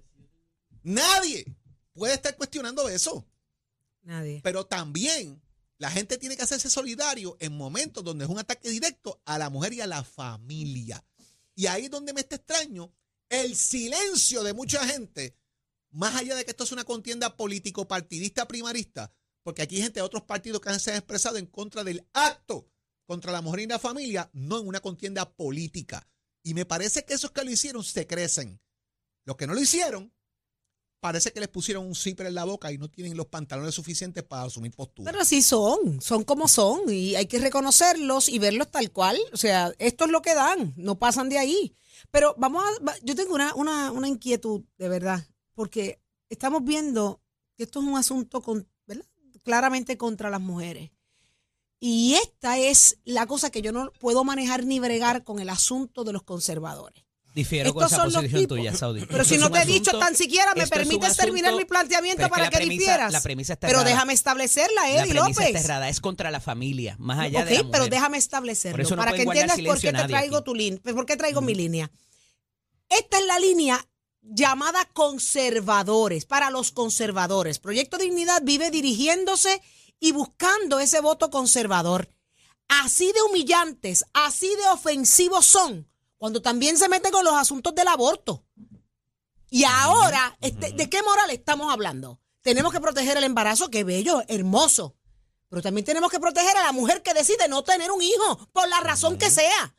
Nadie 0.84 1.44
puede 1.92 2.14
estar 2.14 2.36
cuestionando 2.36 2.88
eso. 2.88 3.26
Nadie. 4.02 4.40
Pero 4.44 4.64
también 4.64 5.42
la 5.78 5.90
gente 5.90 6.18
tiene 6.18 6.36
que 6.36 6.42
hacerse 6.42 6.70
solidario 6.70 7.36
en 7.40 7.56
momentos 7.56 8.02
donde 8.02 8.24
es 8.24 8.30
un 8.30 8.38
ataque 8.38 8.70
directo 8.70 9.20
a 9.24 9.38
la 9.38 9.50
mujer 9.50 9.74
y 9.74 9.80
a 9.80 9.86
la 9.86 10.04
familia. 10.04 11.04
Y 11.54 11.66
ahí 11.66 11.84
es 11.84 11.90
donde 11.90 12.12
me 12.12 12.20
está 12.20 12.36
extraño 12.36 12.94
el 13.28 13.56
silencio 13.56 14.42
de 14.42 14.54
mucha 14.54 14.86
gente, 14.86 15.36
más 15.90 16.14
allá 16.14 16.34
de 16.34 16.44
que 16.44 16.50
esto 16.50 16.64
es 16.64 16.72
una 16.72 16.84
contienda 16.84 17.36
político-partidista 17.36 18.46
primarista, 18.46 19.12
porque 19.42 19.62
aquí 19.62 19.76
hay 19.76 19.82
gente 19.82 20.00
de 20.00 20.04
otros 20.06 20.24
partidos 20.24 20.60
que 20.60 20.78
se 20.78 20.90
han 20.90 20.98
expresado 20.98 21.36
en 21.36 21.46
contra 21.46 21.84
del 21.84 22.06
acto 22.12 22.70
contra 23.06 23.32
la 23.32 23.40
mujer 23.40 23.60
y 23.60 23.66
la 23.66 23.78
familia, 23.78 24.30
no 24.32 24.60
en 24.60 24.66
una 24.66 24.80
contienda 24.80 25.30
política. 25.36 26.08
Y 26.42 26.54
me 26.54 26.66
parece 26.66 27.04
que 27.04 27.14
esos 27.14 27.30
que 27.30 27.44
lo 27.44 27.50
hicieron 27.50 27.84
se 27.84 28.06
crecen. 28.06 28.60
Los 29.24 29.36
que 29.36 29.46
no 29.46 29.54
lo 29.54 29.60
hicieron, 29.60 30.12
parece 31.00 31.32
que 31.32 31.40
les 31.40 31.48
pusieron 31.48 31.86
un 31.86 31.94
zipper 31.94 32.26
en 32.26 32.34
la 32.34 32.44
boca 32.44 32.72
y 32.72 32.78
no 32.78 32.88
tienen 32.88 33.16
los 33.16 33.26
pantalones 33.26 33.74
suficientes 33.74 34.24
para 34.24 34.42
asumir 34.42 34.72
postura. 34.72 35.10
Pero 35.10 35.22
así 35.22 35.42
son, 35.42 36.00
son 36.00 36.24
como 36.24 36.48
son 36.48 36.92
y 36.92 37.14
hay 37.14 37.26
que 37.26 37.38
reconocerlos 37.38 38.28
y 38.28 38.38
verlos 38.38 38.70
tal 38.70 38.90
cual. 38.90 39.18
O 39.32 39.36
sea, 39.36 39.72
esto 39.78 40.04
es 40.04 40.10
lo 40.10 40.22
que 40.22 40.34
dan, 40.34 40.74
no 40.76 40.98
pasan 40.98 41.28
de 41.28 41.38
ahí. 41.38 41.74
Pero 42.10 42.34
vamos 42.38 42.62
a, 42.64 42.94
yo 43.02 43.14
tengo 43.14 43.34
una, 43.34 43.54
una, 43.54 43.92
una 43.92 44.08
inquietud 44.08 44.64
de 44.78 44.88
verdad, 44.88 45.26
porque 45.54 46.00
estamos 46.28 46.64
viendo 46.64 47.20
que 47.56 47.64
esto 47.64 47.80
es 47.80 47.86
un 47.86 47.96
asunto 47.96 48.42
con, 48.42 48.68
¿verdad? 48.86 49.06
claramente 49.42 49.96
contra 49.96 50.30
las 50.30 50.40
mujeres. 50.40 50.90
Y 51.78 52.14
esta 52.14 52.58
es 52.58 52.98
la 53.04 53.26
cosa 53.26 53.50
que 53.50 53.62
yo 53.62 53.70
no 53.70 53.92
puedo 54.00 54.24
manejar 54.24 54.64
ni 54.64 54.80
bregar 54.80 55.24
con 55.24 55.40
el 55.40 55.50
asunto 55.50 56.04
de 56.04 56.12
los 56.12 56.22
conservadores. 56.22 57.05
Difiero 57.36 57.74
con 57.74 57.82
Estos 57.84 57.92
esa 57.92 58.02
son 58.04 58.12
los 58.14 58.22
posición 58.22 58.46
tuya, 58.48 58.74
Saudi. 58.74 59.04
Pero 59.06 59.22
Esto 59.22 59.34
si 59.34 59.38
no 59.40 59.50
te 59.50 59.60
he 59.60 59.66
dicho 59.66 59.96
tan 59.98 60.16
siquiera, 60.16 60.54
me 60.54 60.66
permites 60.66 61.16
terminar 61.18 61.54
mi 61.54 61.66
planteamiento 61.66 62.16
pero 62.22 62.26
es 62.26 62.30
que 62.30 62.30
para 62.32 62.44
la 62.44 62.50
que 62.50 62.56
premisa- 62.56 62.78
difieras. 62.80 63.12
La 63.12 63.20
premisa 63.20 63.52
está 63.52 63.66
Pero 63.66 63.80
errada. 63.80 63.90
déjame 63.94 64.12
establecerla, 64.14 64.80
La 64.82 64.90
Eddie 64.90 65.12
premisa 65.12 65.28
López. 65.28 65.46
está 65.48 65.60
errada, 65.60 65.88
es 65.90 66.00
contra 66.00 66.30
la 66.30 66.40
familia, 66.40 66.96
más 66.98 67.18
allá 67.18 67.40
ok, 67.40 67.44
de 67.46 67.54
la 67.54 67.60
pero 67.64 67.68
mujer. 67.84 67.90
déjame 67.90 68.16
establecerlo 68.16 68.82
no 68.90 68.96
para 68.96 69.12
que 69.12 69.22
entiendas 69.22 69.60
por 69.60 69.78
qué 69.78 69.92
te 69.92 70.04
traigo 70.08 70.36
aquí. 70.38 70.44
tu 70.46 70.54
línea, 70.54 70.80
por 70.82 71.04
qué 71.06 71.16
traigo 71.18 71.40
mi 71.42 71.54
línea. 71.54 71.90
Esta 72.88 73.18
es 73.18 73.26
la 73.26 73.38
línea 73.38 73.86
llamada 74.22 74.84
conservadores, 74.94 76.24
para 76.24 76.48
los 76.50 76.72
conservadores. 76.72 77.58
Proyecto 77.58 77.98
Dignidad 77.98 78.40
vive 78.44 78.70
dirigiéndose 78.70 79.60
y 80.00 80.12
buscando 80.12 80.80
ese 80.80 81.00
voto 81.00 81.30
conservador. 81.30 82.08
Así 82.68 83.12
de 83.12 83.20
humillantes, 83.28 84.04
así 84.14 84.48
de 84.48 84.68
ofensivos 84.72 85.44
son, 85.46 85.86
cuando 86.18 86.40
también 86.42 86.76
se 86.78 86.88
meten 86.88 87.12
con 87.12 87.24
los 87.24 87.34
asuntos 87.34 87.74
del 87.74 87.88
aborto. 87.88 88.44
Y 89.50 89.64
ahora, 89.64 90.36
este, 90.40 90.72
¿de 90.72 90.90
qué 90.90 91.02
moral 91.02 91.30
estamos 91.30 91.72
hablando? 91.72 92.20
Tenemos 92.42 92.72
que 92.72 92.80
proteger 92.80 93.16
el 93.16 93.24
embarazo, 93.24 93.70
qué 93.70 93.84
bello, 93.84 94.22
hermoso. 94.28 94.96
Pero 95.48 95.62
también 95.62 95.84
tenemos 95.84 96.10
que 96.10 96.18
proteger 96.18 96.56
a 96.56 96.64
la 96.64 96.72
mujer 96.72 97.02
que 97.02 97.14
decide 97.14 97.48
no 97.48 97.62
tener 97.62 97.90
un 97.90 98.02
hijo, 98.02 98.48
por 98.52 98.68
la 98.68 98.80
razón 98.80 99.16
que 99.16 99.30
sea. 99.30 99.76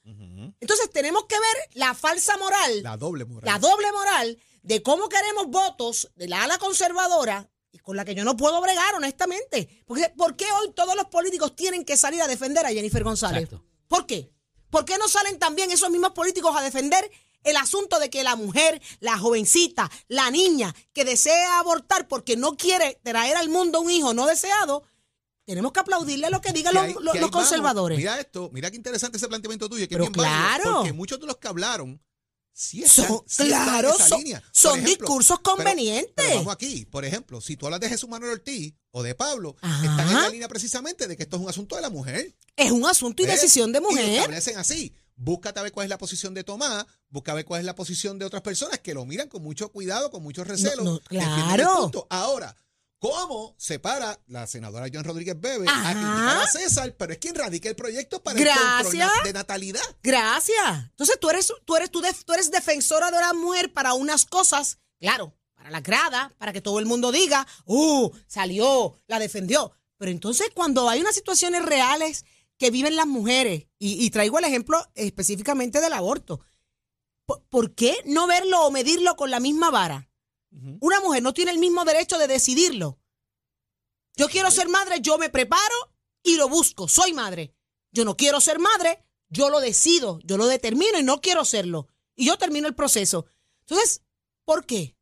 Entonces 0.59 0.89
tenemos 0.91 1.25
que 1.25 1.35
ver 1.39 1.69
la 1.73 1.93
falsa 1.93 2.37
moral, 2.37 2.83
la, 2.83 2.91
La 2.91 2.97
doble 2.97 3.25
moral. 3.25 3.61
doble 3.61 3.91
moral 3.91 4.37
de 4.63 4.81
cómo 4.81 5.07
queremos 5.09 5.47
votos 5.47 6.09
de 6.15 6.27
la 6.27 6.43
ala 6.43 6.57
conservadora 6.57 7.49
y 7.71 7.79
con 7.79 7.95
la 7.97 8.05
que 8.05 8.15
yo 8.15 8.23
no 8.23 8.37
puedo 8.37 8.61
bregar, 8.61 8.95
honestamente. 8.95 9.83
Porque, 9.85 10.09
¿Por 10.17 10.35
qué 10.35 10.45
hoy 10.61 10.71
todos 10.73 10.95
los 10.95 11.05
políticos 11.07 11.55
tienen 11.55 11.83
que 11.85 11.97
salir 11.97 12.21
a 12.21 12.27
defender 12.27 12.65
a 12.65 12.69
Jennifer 12.69 13.03
González? 13.03 13.43
Exacto. 13.43 13.65
¿Por 13.87 14.05
qué? 14.05 14.31
¿Por 14.69 14.85
qué 14.85 14.97
no 14.97 15.07
salen 15.07 15.39
también 15.39 15.71
esos 15.71 15.89
mismos 15.89 16.11
políticos 16.11 16.55
a 16.55 16.61
defender 16.61 17.09
el 17.43 17.55
asunto 17.55 17.99
de 17.99 18.09
que 18.09 18.23
la 18.23 18.35
mujer, 18.35 18.81
la 18.99 19.17
jovencita, 19.17 19.89
la 20.07 20.29
niña 20.31 20.75
que 20.93 21.05
desea 21.05 21.59
abortar 21.59 22.07
porque 22.07 22.35
no 22.35 22.57
quiere 22.57 22.99
traer 23.03 23.37
al 23.37 23.47
mundo 23.49 23.79
un 23.79 23.89
hijo 23.91 24.13
no 24.13 24.25
deseado, 24.25 24.83
tenemos 25.45 25.71
que 25.71 25.79
aplaudirle 25.79 26.29
lo 26.29 26.41
que 26.41 26.51
digan 26.51 26.73
Que 26.73 26.95
los, 26.99 27.13
que 27.13 27.21
conservadores? 27.31 27.97
Mira 27.97 28.19
esto, 28.19 28.49
mira 28.51 28.69
qué 28.69 28.75
interesante 28.75 29.17
ese 29.17 29.29
planteamiento 29.29 29.69
tuyo, 29.69 29.87
que 29.87 29.95
Pero 29.95 30.03
es 30.05 30.11
bien 30.11 30.25
válido, 30.25 30.61
claro. 30.63 30.75
porque 30.79 30.93
muchos 30.93 31.19
de 31.21 31.25
los 31.27 31.37
que 31.37 31.47
hablaron 31.47 32.01
sí 32.51 32.83
están, 32.83 33.07
Son- 33.07 33.23
sí 33.25 33.43
están 33.43 33.63
claro, 33.63 33.89
en 33.89 33.95
esa 33.95 34.07
son- 34.09 34.17
línea. 34.19 34.43
Son 34.51 34.83
discursos 34.83 35.39
pero- 35.41 35.55
convenientes. 35.55 36.13
Pero, 36.17 36.35
vamos 36.39 36.53
aquí, 36.53 36.85
por 36.85 37.05
ejemplo, 37.05 37.39
si 37.39 37.55
tú 37.55 37.65
hablas 37.67 37.79
de 37.79 37.87
Jesús 37.87 38.09
Manuel 38.09 38.33
Ortiz 38.33 38.73
o 38.97 39.03
de 39.03 39.13
Pablo, 39.13 39.55
Ajá. 39.61 39.85
están 39.85 40.07
en 40.09 40.13
la 40.23 40.29
línea 40.29 40.47
precisamente 40.47 41.07
de 41.07 41.15
que 41.15 41.23
esto 41.23 41.35
es 41.37 41.43
un 41.43 41.49
asunto 41.49 41.75
de 41.75 41.81
la 41.83 41.89
mujer. 41.91 42.35
Es 42.55 42.71
un 42.71 42.83
asunto 42.85 43.21
y 43.21 43.27
¿ves? 43.27 43.35
decisión 43.39 43.71
de 43.71 43.77
Y 43.77 43.81
lo 43.83 43.89
mujer. 43.91 44.09
establecen 44.09 44.57
así. 44.57 44.93
Búscate 45.15 45.59
a 45.59 45.63
ver 45.63 45.71
cuál 45.71 45.85
es 45.85 45.89
la 45.89 45.97
posición 45.99 46.33
de 46.33 46.43
Tomás, 46.43 46.85
busca 47.09 47.31
a 47.31 47.35
ver 47.35 47.45
cuál 47.45 47.59
es 47.59 47.65
la 47.65 47.75
posición 47.75 48.17
de 48.17 48.25
otras 48.25 48.41
personas 48.41 48.79
que 48.79 48.93
lo 48.95 49.05
miran 49.05 49.27
con 49.29 49.43
mucho 49.43 49.71
cuidado, 49.71 50.09
con 50.09 50.23
mucho 50.23 50.43
recelo. 50.43 50.83
No, 50.83 50.91
no, 50.93 50.99
defienden 51.09 51.31
claro. 51.55 51.91
el. 51.93 52.01
Ahora, 52.09 52.55
¿cómo 52.99 53.55
se 53.59 53.77
para 53.79 54.19
la 54.27 54.47
senadora 54.47 54.87
Joan 54.91 55.03
Rodríguez 55.05 55.39
Bebe 55.39 55.65
a 55.69 55.91
criticar 55.91 56.37
a 56.43 56.47
César, 56.47 56.95
pero 56.97 57.13
es 57.13 57.19
quien 57.19 57.35
radica 57.35 57.69
el 57.69 57.75
proyecto 57.75 58.21
para 58.23 58.37
el 58.39 58.45
Gracias. 58.45 58.83
control 58.83 59.23
de 59.25 59.33
natalidad? 59.33 59.81
Gracias. 60.03 60.85
Entonces 60.89 61.19
tú 61.19 61.29
eres, 61.29 61.53
tú 61.65 61.75
eres, 61.75 61.91
tú, 61.91 62.01
tú 62.25 62.33
eres 62.33 62.49
defensora 62.51 63.11
de 63.11 63.19
la 63.19 63.33
mujer 63.33 63.71
para 63.73 63.93
unas 63.93 64.25
cosas, 64.25 64.79
claro, 64.99 65.35
para 65.67 65.79
la 65.79 65.81
grada, 65.81 66.33
para 66.37 66.53
que 66.53 66.61
todo 66.61 66.79
el 66.79 66.85
mundo 66.85 67.11
diga, 67.11 67.45
uh, 67.65 68.09
salió, 68.25 68.95
la 69.07 69.19
defendió. 69.19 69.73
Pero 69.97 70.11
entonces 70.11 70.49
cuando 70.53 70.87
hay 70.87 71.01
unas 71.01 71.13
situaciones 71.13 71.65
reales 71.65 72.25
que 72.57 72.71
viven 72.71 72.95
las 72.95 73.05
mujeres, 73.05 73.67
y, 73.77 74.05
y 74.05 74.09
traigo 74.09 74.39
el 74.39 74.45
ejemplo 74.45 74.81
específicamente 74.95 75.81
del 75.81 75.91
aborto, 75.91 76.39
¿por, 77.25 77.43
por 77.49 77.75
qué 77.75 77.97
no 78.05 78.27
verlo 78.27 78.61
o 78.65 78.71
medirlo 78.71 79.17
con 79.17 79.29
la 79.29 79.41
misma 79.41 79.69
vara? 79.69 80.09
Una 80.79 81.01
mujer 81.01 81.21
no 81.21 81.33
tiene 81.33 81.51
el 81.51 81.59
mismo 81.59 81.83
derecho 81.83 82.17
de 82.17 82.27
decidirlo. 82.27 82.97
Yo 84.15 84.29
quiero 84.29 84.49
ser 84.49 84.69
madre, 84.69 85.01
yo 85.01 85.17
me 85.17 85.29
preparo 85.29 85.93
y 86.23 86.37
lo 86.37 86.47
busco, 86.47 86.87
soy 86.87 87.13
madre. 87.13 87.53
Yo 87.91 88.05
no 88.05 88.15
quiero 88.15 88.39
ser 88.39 88.57
madre, 88.57 89.03
yo 89.27 89.49
lo 89.49 89.59
decido, 89.59 90.19
yo 90.23 90.37
lo 90.37 90.47
determino 90.47 90.97
y 90.97 91.03
no 91.03 91.19
quiero 91.19 91.43
serlo. 91.43 91.89
Y 92.15 92.25
yo 92.25 92.37
termino 92.37 92.67
el 92.67 92.73
proceso. 92.73 93.25
Entonces, 93.59 94.01
¿por 94.45 94.65
qué? 94.65 94.96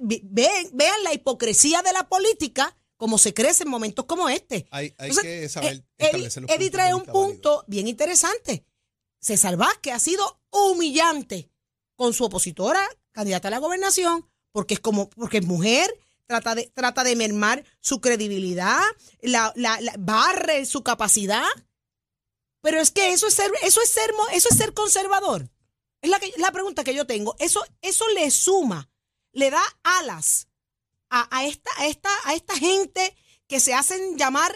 Ve- 0.00 0.20
vean, 0.24 0.66
vean 0.72 1.02
la 1.04 1.12
hipocresía 1.14 1.82
de 1.82 1.92
la 1.92 2.08
política 2.08 2.76
como 2.96 3.16
se 3.18 3.32
crece 3.32 3.62
en 3.62 3.70
momentos 3.70 4.04
como 4.04 4.28
este. 4.28 4.66
Hay, 4.70 4.94
hay 4.98 5.08
Entonces, 5.08 5.22
que 5.24 5.48
saber 5.48 5.72
eh, 5.76 5.82
Eddie, 5.98 6.06
establecer 6.26 6.42
los 6.42 6.50
Eddie 6.52 6.70
trae 6.70 6.94
un 6.94 7.04
punto 7.04 7.64
bien 7.66 7.88
interesante. 7.88 8.64
César 9.20 9.56
Vázquez 9.56 9.94
ha 9.94 9.98
sido 9.98 10.40
humillante 10.50 11.50
con 11.96 12.12
su 12.12 12.24
opositora, 12.24 12.86
candidata 13.12 13.48
a 13.48 13.50
la 13.52 13.58
gobernación, 13.58 14.28
porque 14.52 14.74
es 14.74 14.80
como, 14.80 15.08
porque 15.10 15.38
es 15.38 15.46
mujer, 15.46 15.90
trata 16.26 16.54
de, 16.54 16.70
trata 16.74 17.02
de 17.04 17.16
mermar 17.16 17.64
su 17.80 18.00
credibilidad, 18.02 18.80
la, 19.22 19.52
la- 19.56 19.80
la- 19.80 19.94
barre 19.98 20.66
su 20.66 20.82
capacidad. 20.82 21.44
Pero 22.62 22.80
es 22.80 22.90
que 22.90 23.12
eso 23.12 23.26
es 23.26 23.34
ser, 23.34 23.50
eso 23.62 23.80
es 23.82 23.88
ser, 23.90 24.10
eso 24.32 24.48
es 24.50 24.56
ser 24.58 24.74
conservador. 24.74 25.48
Es 26.02 26.10
la, 26.10 26.20
que- 26.20 26.32
la 26.36 26.52
pregunta 26.52 26.84
que 26.84 26.94
yo 26.94 27.06
tengo. 27.06 27.34
Eso, 27.38 27.64
eso 27.80 28.06
le 28.10 28.30
suma, 28.30 28.89
le 29.32 29.50
da 29.50 29.62
alas 29.82 30.48
a, 31.10 31.28
a 31.36 31.44
esta, 31.46 31.70
a, 31.78 31.86
esta, 31.86 32.10
a 32.24 32.34
esta 32.34 32.56
gente 32.56 33.16
que 33.46 33.60
se 33.60 33.74
hacen 33.74 34.16
llamar 34.16 34.52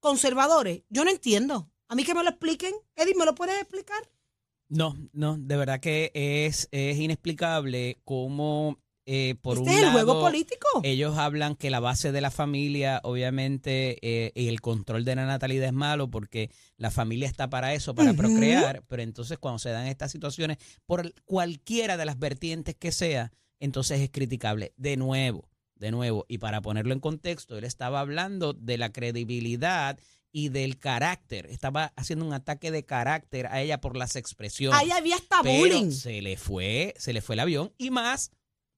conservadores. 0.00 0.82
Yo 0.90 1.04
no 1.04 1.10
entiendo. 1.10 1.70
A 1.88 1.94
mí 1.94 2.04
que 2.04 2.14
me 2.14 2.22
lo 2.22 2.30
expliquen. 2.30 2.74
Eddie, 2.96 3.14
¿me 3.14 3.24
lo 3.24 3.34
puedes 3.34 3.60
explicar? 3.60 4.10
No, 4.68 4.96
no, 5.12 5.36
de 5.38 5.56
verdad 5.56 5.80
que 5.80 6.10
es, 6.14 6.68
es 6.72 6.98
inexplicable 6.98 8.00
cómo 8.04 8.78
eh, 9.06 9.34
por 9.42 9.58
este 9.58 9.68
un 9.68 9.70
es 9.70 9.76
el 9.76 9.82
lado, 9.82 9.92
juego 9.92 10.20
político. 10.20 10.66
ellos 10.82 11.18
hablan 11.18 11.56
que 11.56 11.68
la 11.68 11.80
base 11.80 12.10
de 12.10 12.22
la 12.22 12.30
familia, 12.30 13.00
obviamente, 13.04 13.98
eh, 14.00 14.32
y 14.34 14.48
el 14.48 14.62
control 14.62 15.04
de 15.04 15.16
la 15.16 15.26
natalidad 15.26 15.66
es 15.66 15.74
malo 15.74 16.10
porque 16.10 16.50
la 16.78 16.90
familia 16.90 17.28
está 17.28 17.50
para 17.50 17.74
eso, 17.74 17.94
para 17.94 18.14
procrear, 18.14 18.82
pero 18.88 19.02
entonces 19.02 19.38
cuando 19.38 19.58
se 19.58 19.70
dan 19.70 19.86
estas 19.86 20.10
situaciones, 20.10 20.56
por 20.86 21.12
cualquiera 21.24 21.98
de 21.98 22.06
las 22.06 22.18
vertientes 22.18 22.74
que 22.74 22.92
sea, 22.92 23.30
entonces 23.60 24.00
es 24.00 24.10
criticable. 24.10 24.72
De 24.76 24.96
nuevo, 24.96 25.48
de 25.76 25.90
nuevo, 25.90 26.24
y 26.28 26.38
para 26.38 26.60
ponerlo 26.62 26.92
en 26.92 27.00
contexto, 27.00 27.56
él 27.58 27.64
estaba 27.64 28.00
hablando 28.00 28.52
de 28.52 28.78
la 28.78 28.92
credibilidad 28.92 29.98
y 30.32 30.48
del 30.48 30.78
carácter, 30.78 31.46
estaba 31.46 31.92
haciendo 31.96 32.24
un 32.24 32.32
ataque 32.32 32.70
de 32.72 32.84
carácter 32.84 33.46
a 33.46 33.62
ella 33.62 33.80
por 33.80 33.96
las 33.96 34.16
expresiones. 34.16 34.78
Ahí 34.80 34.90
había 34.90 35.14
hasta 35.16 35.42
pero 35.42 35.58
bullying. 35.58 35.90
se 35.92 36.20
le 36.22 36.36
fue, 36.36 36.92
se 36.98 37.12
le 37.12 37.20
fue 37.22 37.36
el 37.36 37.40
avión 37.40 37.72
y 37.78 37.90
más 37.90 38.32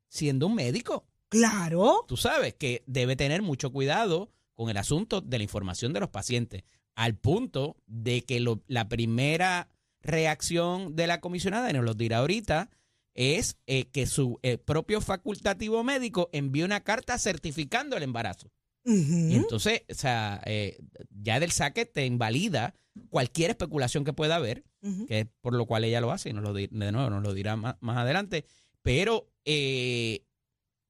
siendo 0.09 0.47
un 0.49 0.55
médico. 0.55 1.07
Claro. 1.29 2.05
Tú 2.07 2.17
sabes 2.19 2.55
que 2.55 2.85
debe 2.87 3.17
tener 3.17 3.41
mucho 3.43 3.73
cuidado 3.73 4.31
con 4.55 4.69
el 4.71 4.77
asunto 4.77 5.21
de 5.23 5.39
la 5.39 5.45
información 5.45 5.93
de 5.95 6.01
los 6.01 6.11
pacientes, 6.11 6.63
al 6.95 7.15
punto 7.17 7.77
de 7.87 8.23
que 8.25 8.39
lo- 8.41 8.63
la 8.69 8.89
primera 8.89 9.69
reacción 10.03 10.95
de 10.97 11.07
la 11.07 11.21
comisionada, 11.21 11.69
y 11.71 11.73
nos 11.73 11.85
lo 11.85 11.95
dirá 11.95 12.19
ahorita, 12.19 12.71
es 13.17 13.57
eh, 13.67 13.87
que 13.91 14.07
su 14.07 14.39
eh, 14.43 14.59
propio 14.59 15.01
facultativo 15.01 15.83
médico 15.83 16.29
envió 16.33 16.65
una 16.65 16.85
carta 16.85 17.19
certificando 17.19 17.97
el 17.97 18.03
embarazo. 18.05 18.51
Y 18.85 19.35
entonces, 19.35 19.83
o 19.91 19.95
sea, 19.95 20.41
eh, 20.47 20.79
ya 21.11 21.41
del 21.41 21.51
saque 21.51 21.87
te 21.87 22.07
invalida 22.07 22.73
cualquier 23.11 23.51
especulación 23.51 24.05
que 24.05 24.13
pueda 24.13 24.37
haber, 24.37 24.63
que 25.09 25.21
es 25.21 25.27
por 25.41 25.55
lo 25.55 25.67
cual 25.67 25.83
ella 25.83 26.01
lo 26.01 26.13
hace, 26.13 26.31
y 26.31 26.33
nos 26.33 26.45
lo 26.45 26.55
di- 26.55 26.69
de 26.71 26.93
nuevo 26.93 27.11
nos 27.11 27.21
lo 27.23 27.35
dirá 27.35 27.57
más, 27.57 27.75
más 27.81 27.97
adelante, 27.99 28.45
pero 28.83 29.29
eh, 29.45 30.25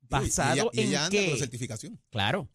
basado 0.02 0.70
y 0.74 0.80
ella, 0.80 0.82
y 0.82 0.88
ella 0.88 0.98
en 0.98 1.04
anda 1.06 1.18
con 1.18 1.26
la 1.30 1.32
que, 1.34 1.38
certificación. 1.38 2.00
claro, 2.10 2.48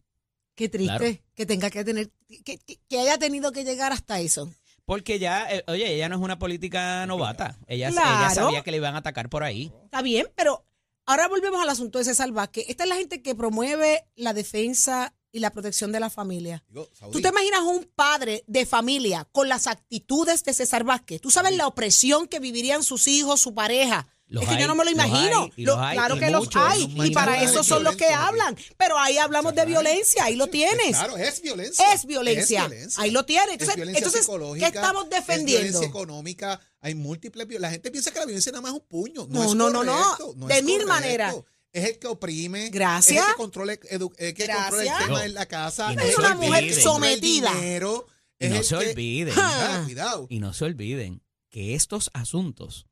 Qué 0.54 0.68
triste 0.68 0.96
Claro. 0.98 1.18
que 1.34 1.46
tenga 1.46 1.70
que 1.70 1.82
tener, 1.82 2.12
que, 2.44 2.58
que- 2.58 2.78
que 2.88 2.98
haya 3.00 3.16
tenido 3.18 3.52
que 3.52 3.64
llegar 3.64 3.90
hasta 3.92 4.20
eso. 4.20 4.52
Porque 4.84 5.18
ya, 5.18 5.50
eh, 5.50 5.64
oye, 5.68 5.94
ella 5.94 6.08
no 6.08 6.16
es 6.16 6.22
una 6.22 6.38
política 6.38 7.06
novata, 7.06 7.58
ella, 7.66 7.90
sabía 7.92 8.62
que 8.62 8.70
le 8.70 8.78
iban 8.78 8.94
a 8.94 8.98
atacar 8.98 9.28
por 9.28 9.42
ahí. 9.42 9.72
Está 9.84 10.02
bien, 10.02 10.28
pero 10.34 10.64
ahora 11.06 11.28
volvemos 11.28 11.62
al 11.62 11.68
asunto 11.68 11.98
de 11.98 12.04
César 12.04 12.30
Vázquez. 12.32 12.66
Esta 12.68 12.84
es 12.84 12.88
la 12.88 12.96
gente 12.96 13.22
que 13.22 13.34
promueve 13.34 14.04
la 14.16 14.34
defensa 14.34 15.14
y 15.32 15.40
la 15.40 15.50
protección 15.50 15.92
de 15.92 16.00
la 16.00 16.10
familia. 16.10 16.62
Digo, 16.68 16.88
Saudí, 16.92 17.12
¿Tú 17.12 17.22
te 17.22 17.28
imaginas 17.28 17.62
un 17.62 17.88
padre 17.94 18.44
de 18.46 18.66
familia 18.66 19.26
con 19.32 19.48
las 19.48 19.66
actitudes 19.66 20.44
de 20.44 20.52
César 20.52 20.84
Vázquez? 20.84 21.20
¿Tú 21.20 21.30
sabes 21.30 21.56
la 21.56 21.66
opresión 21.66 22.28
que 22.28 22.38
vivirían 22.38 22.82
sus 22.82 23.08
hijos, 23.08 23.40
su 23.40 23.54
pareja? 23.54 24.08
Los 24.32 24.42
es 24.44 24.48
que 24.48 24.54
hay, 24.56 24.60
yo 24.62 24.66
no 24.68 24.74
me 24.74 24.84
lo 24.84 24.90
imagino. 24.90 25.42
hay, 25.44 25.52
y 25.56 25.64
Lo- 25.64 25.74
los 25.76 25.84
hay, 25.84 25.96
claro 25.96 26.18
que 26.18 26.30
los 26.30 26.48
hay. 26.56 26.88
los 26.94 27.06
Y 27.06 27.10
para 27.10 27.42
eso 27.42 27.62
son 27.62 27.84
los 27.84 27.96
que 27.96 28.06
hablan. 28.08 28.56
Pero 28.76 28.98
ahí 28.98 29.18
hablamos 29.18 29.54
de 29.54 29.64
violencia. 29.66 30.24
Ahí 30.24 30.36
lo 30.36 30.46
tienes. 30.48 30.96
Claro, 30.96 31.16
es 31.16 31.40
violencia. 31.42 31.92
Es 31.92 32.04
violencia. 32.06 32.64
Es 32.64 32.68
violencia. 32.70 33.02
Ahí 33.02 33.10
lo 33.10 33.24
tienes. 33.24 33.46
Es 33.48 33.52
Entonces, 33.54 33.76
violencia 33.76 33.98
entonces 33.98 34.20
psicológica, 34.22 34.70
¿qué 34.70 34.78
estamos 34.78 35.04
Es 35.04 35.10
defendiendo? 35.10 35.62
violencia 35.62 35.88
económica. 35.88 36.60
Hay 36.80 36.94
múltiples. 36.94 37.46
viol- 37.46 37.60
La 37.60 37.70
gente 37.70 37.90
piensa 37.90 38.10
que 38.10 38.18
la 38.18 38.24
violencia 38.26 38.50
nada 38.52 38.62
más 38.62 38.72
es 38.72 38.80
un 38.80 38.86
puño. 38.88 39.26
No, 39.28 39.34
No, 39.42 39.44
es 39.44 39.54
no, 39.54 39.70
no, 39.70 39.84
no. 39.84 39.92
correcto, 39.92 40.34
no 40.36 40.46
De 40.46 40.58
es 40.58 40.64
mil 40.64 40.86
maneras. 40.86 41.36
Es 41.72 41.84
el 41.88 41.98
que 41.98 42.06
oprime. 42.06 42.68
Gracias. 42.70 43.18
Es 43.18 43.24
el 43.24 43.30
que 43.32 43.36
controla, 43.36 43.72
el 43.72 43.80
que 43.80 43.98
controla 43.98 44.34
Gracias. 44.34 45.00
el 45.00 45.06
tema 45.06 45.18
No. 45.18 45.24
en 45.24 45.34
la 45.34 45.46
casa. 45.46 45.92
No 45.94 46.02
es 46.02 46.16
olviden. 46.18 46.30
controla 46.38 46.58
el 46.58 46.74
Sometida. 46.82 47.54
dinero, 47.54 48.06
Y 48.38 48.44
es 48.46 48.50
no 48.52 48.62
se 48.62 48.78
que- 48.84 48.90
olviden, 48.90 49.34
Ah, 49.38 49.82
cuidado. 49.84 50.26
y 50.28 50.40
no 50.40 50.52
se 50.52 50.64
olviden 50.64 51.22
que 51.50 51.74
estos 51.74 52.10
asuntos 52.14 52.86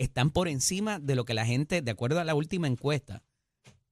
están 0.00 0.30
por 0.30 0.48
encima 0.48 0.98
de 0.98 1.14
lo 1.14 1.24
que 1.24 1.34
la 1.34 1.44
gente, 1.46 1.82
de 1.82 1.90
acuerdo 1.90 2.20
a 2.20 2.24
la 2.24 2.34
última 2.34 2.66
encuesta, 2.66 3.22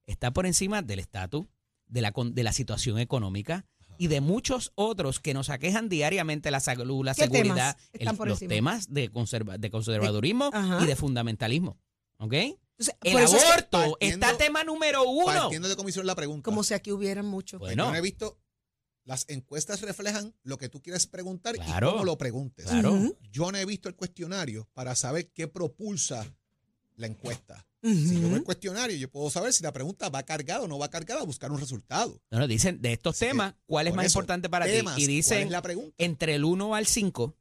está 0.07 0.33
por 0.33 0.47
encima 0.47 0.81
del 0.83 0.99
estatus, 1.01 1.47
de 1.87 2.01
la, 2.01 2.13
con- 2.13 2.35
de 2.35 2.43
la 2.43 2.53
situación 2.53 2.99
económica 2.99 3.67
y 3.99 4.07
de 4.07 4.21
muchos 4.21 4.73
otros 4.75 5.21
que 5.21 5.35
nos 5.35 5.51
aquejan 5.51 5.89
diariamente 5.89 6.51
la 6.51 6.61
salud, 6.61 7.05
la 7.05 7.15
¿Qué 7.15 7.23
seguridad, 7.25 7.77
temas 7.77 7.91
están 7.93 8.09
el- 8.15 8.17
por 8.17 8.29
los 8.29 8.37
encima? 8.43 8.55
temas 8.55 8.93
de, 8.93 9.11
conserva- 9.11 9.59
de 9.59 9.71
conservadurismo 9.71 10.51
y 10.83 10.87
de 10.87 10.97
fundamentalismo. 10.97 11.79
¿Ok? 12.21 12.33
Entonces, 12.33 12.97
El 13.03 13.17
aborto 13.19 13.97
está 14.01 14.37
tema 14.37 14.65
número 14.65 15.03
uno. 15.09 15.27
Partiendo 15.27 15.69
de 15.69 15.77
comisión 15.77 16.07
la 16.07 16.15
pregunta. 16.15 16.45
como 16.45 16.63
si 16.63 16.75
aquí 16.75 16.91
hubieran 16.93 17.27
muchos. 17.27 17.59
Bueno. 17.61 17.85
Yo 17.87 17.91
no 17.91 17.97
he 17.97 18.01
visto. 18.01 18.39
Las 19.09 19.25
encuestas 19.29 19.81
reflejan 19.81 20.35
lo 20.43 20.59
que 20.59 20.69
tú 20.69 20.83
quieres 20.83 21.07
preguntar 21.07 21.55
Claro. 21.55 21.89
y 21.89 21.93
cómo 21.93 22.05
lo 22.05 22.19
preguntes. 22.19 22.67
Claro. 22.67 23.17
Yo 23.33 23.51
no 23.51 23.57
he 23.57 23.65
visto 23.65 23.89
el 23.89 23.95
cuestionario 23.97 24.69
para 24.75 24.95
saber 24.95 25.31
qué 25.33 25.49
propulsa 25.49 26.27
la 26.97 27.07
encuesta. 27.07 27.67
Ujú. 27.83 27.95
Si 27.95 28.21
yo 28.21 28.29
veo 28.29 28.37
el 28.37 28.45
cuestionario, 28.45 28.95
yo 28.99 29.11
puedo 29.11 29.31
saber 29.31 29.55
si 29.55 29.63
la 29.63 29.73
pregunta 29.73 30.11
va 30.11 30.23
cargada 30.25 30.61
o 30.65 30.69
no 30.69 30.79
va 30.79 30.91
cargada 30.91 31.23
a 31.23 31.25
buscar 31.25 31.51
un 31.51 31.59
resultado. 31.59 32.21
No, 32.31 32.39
no, 32.39 32.47
dicen 32.47 32.83
de 32.83 32.93
estos 32.93 33.15
Así 33.17 33.25
que, 33.25 33.31
temas, 33.31 33.55
¿cuál 33.65 33.87
es 33.89 33.95
más 33.95 34.05
eso, 34.05 34.19
importante 34.19 34.51
para 34.51 34.67
temas, 34.67 34.97
ti? 34.97 35.03
Y 35.03 35.07
¿cuál 35.07 35.17
dicen 35.17 35.53
la 35.53 35.63
pregunta? 35.63 35.95
entre 35.97 36.35
el 36.35 36.45
1 36.45 36.75
al 36.75 36.87
5, 36.87 37.35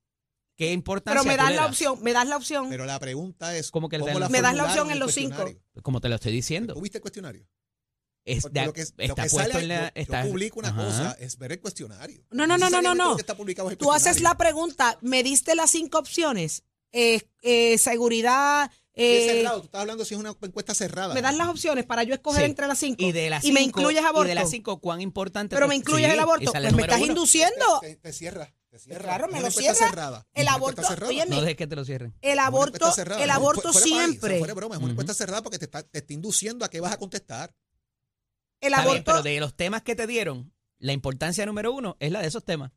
¿qué 0.55 0.71
importancia 0.71 1.21
Pero 1.21 1.29
me 1.29 1.35
das 1.35 1.49
la 1.53 1.61
das? 1.63 1.69
opción, 1.71 1.99
me 2.01 2.13
das 2.13 2.27
la 2.29 2.37
opción. 2.37 2.69
Pero 2.69 2.85
la 2.85 2.97
pregunta 2.99 3.57
es 3.57 3.71
¿Cómo 3.71 3.89
que 3.89 3.97
le 3.97 4.03
¿cómo 4.05 4.13
dan 4.13 4.21
la 4.21 4.29
Me 4.29 4.41
das 4.41 4.55
la 4.55 4.63
opción 4.63 4.89
en 4.89 4.99
los 4.99 5.13
cinco. 5.13 5.35
cuestionario? 5.35 5.81
Como 5.83 5.99
te 5.99 6.07
lo 6.07 6.15
estoy 6.15 6.31
diciendo. 6.31 6.75
¿Tú 6.75 6.81
viste 6.81 6.99
el 6.99 7.01
cuestionario? 7.01 7.45
Es 8.27 8.43
de- 8.51 8.65
lo 8.65 8.73
que, 8.73 8.81
lo 8.81 9.03
está 9.05 9.23
que 9.23 9.29
puesto 9.29 9.51
sale, 9.53 9.59
en 9.63 9.67
la. 9.69 9.75
yo, 9.75 9.85
yo 9.95 10.01
está- 10.01 10.23
publico 10.23 10.59
una 10.59 10.69
Ajá. 10.69 10.83
cosa, 10.85 11.17
es 11.19 11.37
ver 11.37 11.53
el 11.53 11.61
cuestionario. 11.61 12.25
No, 12.31 12.45
no, 12.45 12.57
no, 12.57 12.69
no, 12.69 12.81
no, 12.81 12.93
no. 12.93 13.09
lo 13.11 13.15
que 13.15 13.21
está 13.21 13.35
publicado 13.37 13.75
Tú 13.77 13.91
haces 13.93 14.19
la 14.21 14.35
pregunta, 14.37 14.97
me 15.01 15.23
diste 15.23 15.55
las 15.55 15.71
cinco 15.71 15.97
opciones, 15.97 16.63
eh, 16.91 17.21
eh, 17.41 17.77
seguridad, 17.77 18.69
Si 18.95 19.01
es 19.03 19.23
eh, 19.23 19.35
cerrado, 19.37 19.59
tú 19.59 19.65
estás 19.65 19.81
hablando 19.81 20.03
si 20.05 20.13
es 20.15 20.19
una 20.19 20.35
encuesta 20.41 20.73
cerrada. 20.73 21.13
me 21.13 21.21
das 21.21 21.35
las 21.37 21.47
opciones 21.49 21.85
para 21.85 22.03
yo 22.03 22.13
escoger 22.15 22.41
Sí. 22.41 22.45
entre 22.49 22.67
las 22.67 22.79
cinco 22.79 23.03
Y 23.03 23.11
de 23.11 23.29
las 23.29 23.45
y 23.45 23.51
me 23.51 23.61
cinco- 23.61 23.79
incluyes 23.81 24.03
aborto. 24.03 24.25
Y 24.25 24.29
de 24.29 24.35
las 24.35 24.49
5, 24.49 24.79
¿cuán 24.81 25.01
importante? 25.01 25.55
pero 25.55 25.67
me 25.67 25.75
incluyes 25.75 26.07
Sí, 26.07 26.13
el 26.13 26.19
aborto. 26.19 26.51
Pues 26.51 26.73
me 26.73 26.81
estás 26.81 26.97
uno. 26.99 27.07
induciendo. 27.07 27.79
Te, 27.81 27.95
te 27.97 28.11
cierra, 28.13 28.53
te 28.69 28.79
cierra. 28.79 29.03
Claro, 29.03 29.27
me 29.27 29.33
Es 29.37 29.41
lo 29.41 29.47
una 29.47 29.47
encuesta 29.49 29.73
cierra. 29.75 29.89
cerrada. 29.89 30.27
El 30.33 30.43
Una 30.43 30.53
aborto, 30.53 30.81
encuesta 30.81 30.93
cerrada. 30.95 31.09
óyeme, 31.11 31.35
No 31.35 31.41
dejes 31.41 31.55
que 31.57 31.67
te 31.67 31.75
lo 31.75 31.85
cierren. 31.85 32.13
el 32.21 32.39
aborto, 32.39 32.93
el 33.19 33.29
aborto 33.29 33.71
siempre, 33.73 34.39
Fuera 34.39 34.53
de 34.53 34.55
broma, 34.55 34.75
es 34.75 34.81
una 34.81 34.91
encuesta 34.91 35.13
cerrada 35.13 35.43
porque 35.43 35.59
te 35.59 35.65
está, 35.65 35.83
te 35.83 35.99
está 35.99 36.13
induciendo 36.13 36.65
a 36.65 36.69
qué 36.69 36.79
vas 36.81 36.91
a 36.93 36.97
contestar. 36.97 37.53
El 38.61 38.73
Está 38.73 38.81
bien, 38.83 38.89
aborto, 38.89 39.03
pero 39.11 39.23
de 39.23 39.39
los 39.39 39.55
temas 39.55 39.81
que 39.83 39.95
te 39.95 40.07
dieron, 40.07 40.53
la 40.79 40.93
importancia 40.93 41.45
número 41.45 41.71
uno 41.73 41.95
es 41.99 42.11
la 42.11 42.21
de 42.21 42.27
esos 42.27 42.43
temas. 42.43 42.71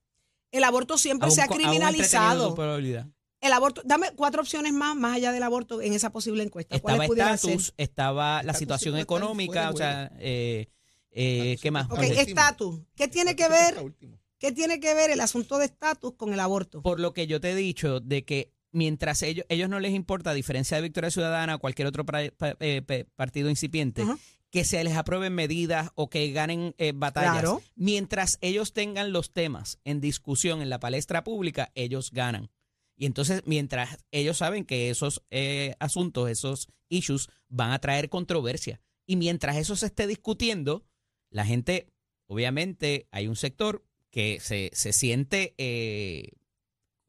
el 0.52 0.64
aborto 0.64 0.98
siempre 0.98 1.30
se 1.30 1.42
ha 1.42 1.46
co- 1.46 1.54
criminalizado. 1.56 2.54
probabilidad. 2.54 3.06
El 3.40 3.52
aborto, 3.54 3.80
dame 3.86 4.08
cuatro 4.16 4.42
opciones 4.42 4.72
más, 4.74 4.94
más 4.96 5.16
allá 5.16 5.32
del 5.32 5.42
aborto 5.42 5.80
en 5.80 5.94
esa 5.94 6.10
posible 6.10 6.42
encuesta. 6.42 6.76
Estaba 6.76 6.96
¿Cuáles 6.96 7.08
pudieran 7.08 7.38
ser? 7.38 7.50
estatus, 7.52 7.74
estaba 7.78 8.34
la 8.34 8.40
Estatus 8.52 8.58
situación 8.58 8.94
siempre 8.96 9.00
está 9.02 9.14
en 9.14 9.18
económica, 9.22 9.52
fuera 9.52 9.70
o 9.70 9.72
de 9.72 9.78
sea, 9.78 10.12
eh, 10.18 10.68
eh, 11.12 11.40
Estatus 11.52 11.62
¿qué 11.62 11.70
más? 11.70 11.86
siempre 11.86 12.06
Ok, 12.06 12.12
está 12.18 12.22
estatus. 12.42 12.80
¿Qué 12.94 13.08
tiene 13.08 13.36
que 13.36 13.48
ver? 13.48 13.94
¿Qué 14.38 14.52
tiene 14.52 14.78
que 14.80 14.92
ver 14.94 15.10
el 15.10 15.20
asunto 15.20 15.56
de 15.58 15.66
estatus 15.66 16.14
con 16.16 16.32
el 16.34 16.40
aborto? 16.40 16.82
por 16.82 17.00
lo 17.00 17.12
que 17.14 17.26
yo 17.26 17.40
te 17.40 17.52
he 17.52 17.54
dicho 17.54 18.00
de 18.00 18.24
que 18.24 18.52
mientras 18.72 19.22
ellos, 19.22 19.46
ellos 19.48 19.68
no 19.70 19.80
les 19.80 19.92
importa, 19.94 20.30
a 20.30 20.34
diferencia 20.34 20.76
de 20.76 20.82
Victoria 20.82 21.10
Ciudadana 21.10 21.54
o 21.54 21.58
cualquier 21.60 21.88
otro 21.88 22.04
pra- 22.04 22.32
pa- 22.36 22.56
eh, 22.60 22.82
pe- 22.82 23.04
partido 23.16 23.48
incipiente, 23.50 24.02
Ajá. 24.02 24.18
Que 24.50 24.64
se 24.64 24.82
les 24.82 24.96
aprueben 24.96 25.32
medidas 25.34 25.90
o 25.94 26.10
que 26.10 26.30
ganen 26.32 26.74
eh, 26.78 26.92
batallas, 26.94 27.32
Claro. 27.40 27.62
mientras 27.76 28.38
ellos 28.40 28.72
tengan 28.72 29.12
los 29.12 29.32
temas 29.32 29.78
en 29.84 30.00
discusión 30.00 30.60
en 30.60 30.70
la 30.70 30.80
palestra 30.80 31.22
pública, 31.24 31.70
ellos 31.74 32.10
ganan. 32.10 32.50
Y 32.96 33.06
entonces, 33.06 33.42
mientras 33.46 33.98
ellos 34.10 34.36
saben 34.38 34.64
que 34.64 34.90
esos 34.90 35.22
eh, 35.30 35.74
asuntos, 35.78 36.28
esos 36.28 36.68
issues, 36.88 37.28
van 37.48 37.70
a 37.70 37.78
traer 37.78 38.08
controversia. 38.10 38.80
Y 39.06 39.16
mientras 39.16 39.56
eso 39.56 39.74
se 39.76 39.86
esté 39.86 40.06
discutiendo, 40.06 40.84
la 41.30 41.46
gente, 41.46 41.86
obviamente, 42.26 43.06
hay 43.10 43.26
un 43.28 43.36
sector 43.36 43.84
que 44.10 44.38
se, 44.40 44.70
se 44.74 44.92
siente, 44.92 45.54
eh, 45.58 46.32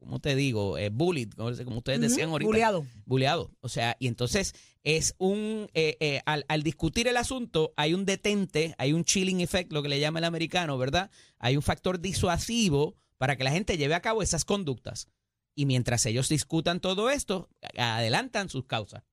¿cómo 0.02 0.18
te 0.18 0.34
digo? 0.36 0.76
Eh, 0.78 0.90
bullied, 0.90 1.30
como 1.30 1.56
como 1.64 1.78
ustedes 1.78 2.00
decían 2.00 2.30
ahorita. 2.30 2.46
buleado. 2.46 2.86
Buleado. 3.06 3.50
O 3.60 3.68
sea, 3.68 3.96
y 3.98 4.08
entonces 4.08 4.54
es 4.82 5.14
un, 5.18 5.68
eh, 5.74 5.96
eh, 6.00 6.20
al, 6.26 6.44
al 6.48 6.62
discutir 6.62 7.08
el 7.08 7.16
asunto, 7.16 7.72
hay 7.76 7.94
un 7.94 8.04
detente, 8.04 8.74
hay 8.78 8.92
un 8.92 9.04
chilling 9.04 9.40
effect, 9.40 9.72
lo 9.72 9.82
que 9.82 9.88
le 9.88 10.00
llama 10.00 10.18
el 10.18 10.24
americano, 10.24 10.76
¿verdad? 10.76 11.10
Hay 11.38 11.56
un 11.56 11.62
factor 11.62 12.00
disuasivo 12.00 12.96
para 13.16 13.36
que 13.36 13.44
la 13.44 13.52
gente 13.52 13.78
lleve 13.78 13.94
a 13.94 14.02
cabo 14.02 14.22
esas 14.22 14.44
conductas. 14.44 15.08
Y 15.54 15.66
mientras 15.66 16.04
ellos 16.06 16.28
discutan 16.28 16.80
todo 16.80 17.10
esto, 17.10 17.48
adelantan 17.76 18.48
sus 18.48 18.64
causas. 18.64 19.04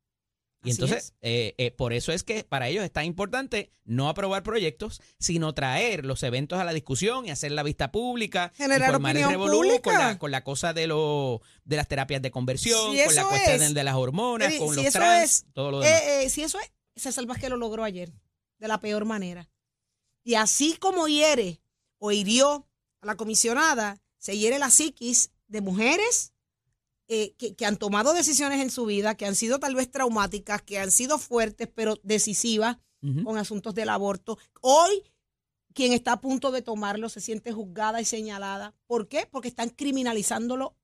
Y 0.61 0.71
Así 0.71 0.81
entonces, 0.81 1.05
es. 1.05 1.13
eh, 1.21 1.55
eh, 1.57 1.71
por 1.71 1.93
eso 1.93 2.11
es 2.11 2.23
que 2.23 2.43
para 2.43 2.67
ellos 2.67 2.83
es 2.83 2.91
tan 2.91 3.05
importante 3.05 3.71
no 3.85 4.09
aprobar 4.09 4.43
proyectos, 4.43 5.01
sino 5.17 5.53
traer 5.53 6.05
los 6.05 6.21
eventos 6.23 6.59
a 6.59 6.65
la 6.65 6.73
discusión 6.73 7.25
y 7.25 7.29
hacer 7.31 7.53
la 7.53 7.63
vista 7.63 7.91
pública, 7.93 8.51
Generar 8.57 8.91
formar 8.91 9.15
el 9.15 9.27
revolú 9.29 9.79
con 9.81 9.93
la, 9.93 10.17
con 10.19 10.31
la 10.31 10.43
cosa 10.43 10.73
de, 10.73 10.87
lo, 10.87 11.41
de 11.63 11.77
las 11.77 11.87
terapias 11.87 12.21
de 12.21 12.29
conversión, 12.31 12.91
Si 12.93 13.03
con 13.05 13.15
la 13.15 13.23
cuestión 13.25 13.61
es- 13.63 13.73
de 13.73 13.83
las 13.85 13.95
hormonas, 13.95 14.53
con 14.55 14.75
si 14.75 14.83
los 14.83 14.91
trans, 14.93 15.23
es, 15.31 15.45
todo 15.53 15.71
lo 15.71 15.79
demás. 15.79 16.01
Eh, 16.01 16.23
eh, 16.25 16.29
si 16.29 16.43
eso 16.43 16.59
es, 16.59 16.71
César 17.01 17.25
Vázquez 17.25 17.49
lo 17.49 17.55
logró 17.57 17.85
ayer, 17.85 18.11
de 18.57 18.67
la 18.67 18.81
peor 18.81 19.05
manera. 19.05 19.49
Y 20.25 20.35
así 20.35 20.75
como 20.77 21.07
hiere 21.07 21.61
o 21.99 22.11
hirió 22.11 22.67
a 23.01 23.05
la 23.05 23.15
comisionada, 23.15 24.01
se 24.17 24.37
hiere 24.37 24.59
la 24.59 24.69
psiquis 24.69 25.31
de 25.47 25.61
mujeres 25.61 26.33
eh, 27.11 27.33
que, 27.39 27.55
que 27.55 27.65
han 27.65 27.77
tomado 27.77 28.13
decisiones 28.13 28.61
en 28.61 28.69
su 28.69 28.85
vida, 28.85 29.15
que 29.15 29.25
han 29.25 29.33
sido 29.33 29.59
tal 29.59 29.73
vez 29.73 29.89
traumáticas, 29.89 30.61
que 30.61 30.77
han 30.77 30.91
sido 30.91 31.17
fuertes, 31.17 31.67
pero 31.73 31.99
decisivas 32.03 32.77
con 33.23 33.37
asuntos 33.37 33.73
del 33.73 33.89
aborto. 33.89 34.37
Hoy, 34.61 35.03
quien 35.73 35.93
está 35.93 36.11
a 36.11 36.21
punto 36.21 36.51
de 36.51 36.61
tomarlo 36.61 37.09
se 37.09 37.19
siente 37.19 37.51
juzgada 37.51 37.99
y 37.99 38.05
señalada. 38.05 38.75
¿Por 38.85 39.07
qué? 39.07 39.25
Porque 39.25 39.47
están 39.47 39.69
criminalizándolo 39.69 40.75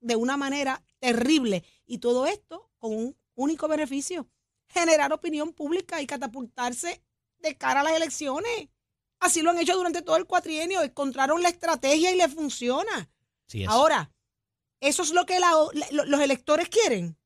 de 0.00 0.14
una 0.14 0.36
manera 0.36 0.84
terrible. 1.00 1.64
Y 1.84 1.98
todo 1.98 2.26
esto 2.26 2.70
con 2.78 2.94
un 2.94 3.16
único 3.34 3.66
beneficio, 3.66 4.28
generar 4.68 5.12
opinión 5.12 5.52
pública 5.52 6.00
y 6.00 6.06
catapultarse 6.06 7.02
de 7.38 7.56
cara 7.56 7.80
a 7.80 7.84
las 7.84 7.94
elecciones. 7.94 8.68
Así 9.18 9.42
lo 9.42 9.50
han 9.50 9.58
hecho 9.58 9.76
durante 9.76 10.02
todo 10.02 10.16
el 10.16 10.26
cuatrienio, 10.26 10.82
encontraron 10.82 11.42
la 11.42 11.48
estrategia 11.48 12.12
y 12.12 12.18
le 12.18 12.28
funciona. 12.28 13.10
Sí. 13.48 13.64
Ahora, 13.64 14.12
¿eso 14.80 15.02
es 15.02 15.12
lo 15.12 15.24
que 15.26 15.38
la- 15.40 15.54
los 15.90 16.20
electores 16.20 16.68
quieren? 16.68 17.16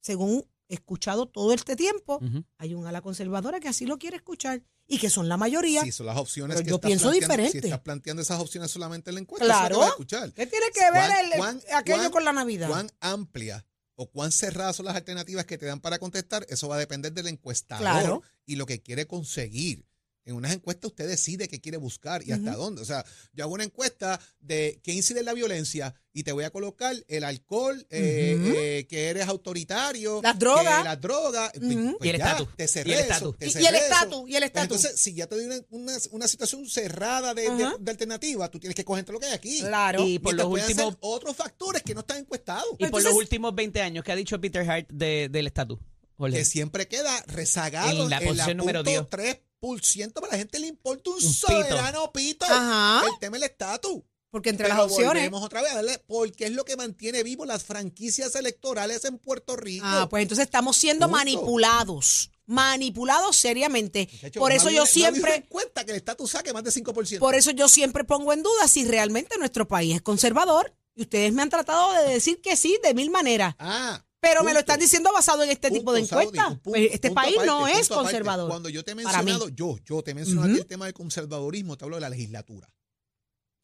Según 0.00 0.44
he 0.68 0.74
escuchado 0.74 1.26
todo 1.26 1.52
este 1.52 1.76
tiempo, 1.76 2.20
hay 2.58 2.74
un 2.74 2.86
ala 2.86 3.02
conservadora 3.02 3.60
que 3.60 3.68
así 3.68 3.86
lo 3.86 3.98
quiere 3.98 4.16
escuchar 4.16 4.62
y 4.86 4.98
que 4.98 5.10
son 5.10 5.28
la 5.28 5.36
mayoría. 5.36 5.82
Sí, 5.82 5.92
son 5.92 6.06
las 6.06 6.16
opciones 6.16 6.54
Pero 6.56 6.64
que 6.64 6.70
yo 6.70 6.76
estás 6.76 6.88
pienso 6.88 7.10
diferente. 7.10 7.52
Si 7.52 7.58
estás 7.66 7.80
planteando 7.80 8.22
esas 8.22 8.40
opciones 8.40 8.70
solamente 8.70 9.10
en 9.10 9.14
la 9.16 9.20
encuesta, 9.20 9.44
Claro. 9.46 9.66
eso 9.66 9.74
te 9.74 9.80
va 9.80 9.86
a 9.86 9.90
escuchar. 9.90 10.32
¿Qué 10.32 10.46
tiene 10.46 10.66
que 10.72 10.80
ver 10.80 10.92
¿Cuán- 10.92 11.10
el- 11.26 11.32
el- 11.32 11.38
cuán- 11.38 11.62
aquello 11.74 11.98
cuán- 11.98 12.10
con 12.12 12.24
la 12.24 12.32
Navidad? 12.32 12.68
¿Cuán 12.68 12.90
amplia 13.00 13.66
o 13.96 14.10
cuán 14.10 14.32
cerradas 14.32 14.76
son 14.76 14.86
las 14.86 14.96
alternativas 14.96 15.44
que 15.44 15.58
te 15.58 15.66
dan 15.66 15.80
para 15.80 15.98
contestar? 15.98 16.46
Eso 16.48 16.68
va 16.68 16.76
a 16.76 16.78
depender 16.78 17.12
del 17.12 17.26
encuestador 17.28 17.82
Claro. 17.82 18.22
y 18.46 18.56
lo 18.56 18.64
que 18.66 18.80
quiere 18.80 19.06
conseguir. 19.06 19.86
En 20.30 20.36
unas 20.36 20.52
encuestas 20.52 20.90
usted 20.90 21.08
decide 21.08 21.48
qué 21.48 21.60
quiere 21.60 21.76
buscar 21.78 22.22
y 22.26 22.32
hasta 22.32 22.54
dónde. 22.54 22.82
O 22.82 22.84
sea, 22.84 23.04
yo 23.32 23.44
hago 23.44 23.54
una 23.54 23.64
encuesta 23.64 24.20
de 24.40 24.80
qué 24.82 24.92
incide 24.92 25.20
en 25.20 25.26
la 25.26 25.34
violencia 25.34 25.94
y 26.12 26.22
te 26.24 26.32
voy 26.32 26.44
a 26.44 26.50
colocar 26.50 26.94
el 27.08 27.24
alcohol, 27.24 27.86
eh, 27.90 28.36
eh, 28.56 28.86
que 28.88 29.08
eres 29.10 29.28
autoritario, 29.28 30.20
Las 30.22 30.38
drogas. 30.38 30.84
las 30.84 31.00
drogas. 31.00 31.52
pues- 31.52 31.76
Ujú. 31.76 31.98
pues 31.98 32.06
Y 32.06 32.08
el 32.10 32.16
estatus. 32.16 32.48
Te 32.56 32.64
Y 32.64 32.68
cerré 32.68 32.92
el 32.94 32.98
estatus. 33.00 33.36
te 33.38 33.46
Y- 33.46 33.66
el 33.66 33.74
estatus, 33.74 34.28
y 34.28 34.34
el 34.36 34.40
Pues 34.40 34.42
estatus. 34.44 34.76
Entonces, 34.76 35.00
si 35.00 35.14
ya 35.14 35.26
te 35.26 35.34
doy 35.36 35.44
una, 35.46 35.56
una, 35.70 35.92
una 36.12 36.28
situación 36.28 36.68
cerrada 36.68 37.34
de, 37.34 37.42
de- 37.42 37.64
Ajá. 37.64 37.74
de 37.78 37.90
alternativa, 37.90 38.48
tú 38.50 38.58
tienes 38.58 38.74
que 38.74 38.84
cogerte 38.84 39.12
lo 39.12 39.20
que 39.20 39.26
hay 39.26 39.34
aquí. 39.34 39.60
Claro. 39.60 40.06
Y 40.06 40.18
por 40.18 40.34
los 40.34 40.46
últimos 40.46 40.96
otros 41.00 41.36
factores 41.36 41.82
que 41.82 41.94
no 41.94 42.00
están 42.00 42.18
encuestados. 42.18 42.66
y 42.78 42.86
por 42.86 43.02
los 43.02 43.14
últimos 43.14 43.54
20 43.54 43.80
años 43.82 44.04
que 44.04 44.12
ha 44.12 44.16
dicho 44.16 44.40
Peter 44.40 44.68
Hart 44.68 44.88
de- 44.92 45.28
del 45.30 45.46
estatus. 45.46 45.78
Jorge. 46.16 46.36
que 46.36 46.44
siempre 46.44 46.86
queda 46.86 47.24
rezagado 47.28 48.02
En 48.04 48.10
la 48.10 48.20
posición 48.20 48.58
número 48.58 48.84
punto 48.84 48.90
10. 48.90 49.08
3%, 49.08 49.40
pero 49.60 50.26
a 50.26 50.28
la 50.30 50.36
gente 50.38 50.58
le 50.58 50.66
importa 50.68 51.10
un, 51.10 51.16
Un 51.16 51.22
soberano 51.22 52.10
pito. 52.12 52.46
Ajá. 52.46 53.02
El 53.06 53.18
tema 53.18 53.36
del 53.36 53.44
estatus. 53.44 54.02
Porque 54.30 54.50
entre 54.50 54.66
Pero 54.68 54.76
las 54.76 54.84
opciones. 54.92 55.08
volvemos 55.24 55.42
otra 55.42 55.60
vez 55.60 55.72
a 55.72 55.74
darle, 55.76 55.98
porque 56.06 56.44
es 56.46 56.52
lo 56.52 56.64
que 56.64 56.76
mantiene 56.76 57.24
vivo 57.24 57.44
las 57.46 57.64
franquicias 57.64 58.32
electorales 58.36 59.04
en 59.04 59.18
Puerto 59.18 59.56
Rico. 59.56 59.84
Ah, 59.88 60.06
pues 60.08 60.22
entonces 60.22 60.44
estamos 60.44 60.76
siendo 60.76 61.08
manipulados. 61.08 62.30
Manipulados 62.46 63.36
seriamente. 63.36 64.08
Muchacho, 64.12 64.38
por 64.40 64.52
eso 64.52 64.64
yo 64.70 64.82
habido- 64.82 64.84
no 64.84 64.86
siempre. 64.86 65.34
encuesta 65.34 65.84
que 65.84 65.90
el 65.90 65.96
estatus 65.96 66.30
saque 66.30 66.52
más 66.52 66.62
de 66.62 66.70
5%. 66.70 67.18
Por 67.18 67.34
eso 67.34 67.50
yo 67.50 67.68
siempre 67.68 68.04
pongo 68.04 68.32
en 68.32 68.42
duda 68.44 68.68
si 68.68 68.84
realmente 68.84 69.36
nuestro 69.36 69.66
país 69.66 69.96
es 69.96 70.02
conservador. 70.02 70.72
Y 70.94 71.02
ustedes 71.02 71.32
me 71.32 71.42
han 71.42 71.50
tratado 71.50 71.92
de 71.92 72.12
decir 72.12 72.40
que 72.40 72.56
sí 72.56 72.78
de 72.84 72.94
mil 72.94 73.10
maneras. 73.10 73.54
Ah, 73.58 74.04
Pero 74.20 74.44
me 74.44 74.52
lo 74.52 74.60
están 74.60 74.78
diciendo 74.78 75.12
basado 75.12 75.42
en 75.42 75.50
este 75.50 75.70
tipo 75.70 75.92
de 75.92 76.00
encuestas. 76.00 76.58
Pues 76.62 76.90
este 76.92 77.10
país 77.10 77.34
aparte, 77.34 77.46
no 77.46 77.66
es 77.66 77.90
aparte. 77.90 77.94
conservador. 77.94 78.48
Cuando 78.50 78.68
yo 78.68 78.84
te 78.84 78.92
he 78.92 78.94
para 78.96 79.22
mí. 79.22 79.32
mencionado, 79.32 79.48
yo, 79.48 79.78
yo 79.84 80.02
te 80.02 80.10
he 80.10 80.14
mencionado 80.14 80.48
aquí 80.48 80.58
el 80.58 80.66
tema 80.66 80.84
del 80.84 80.94
conservadurismo, 80.94 81.76
te 81.76 81.84
hablo 81.84 81.96
de 81.96 82.02
la 82.02 82.10
legislatura. 82.10 82.72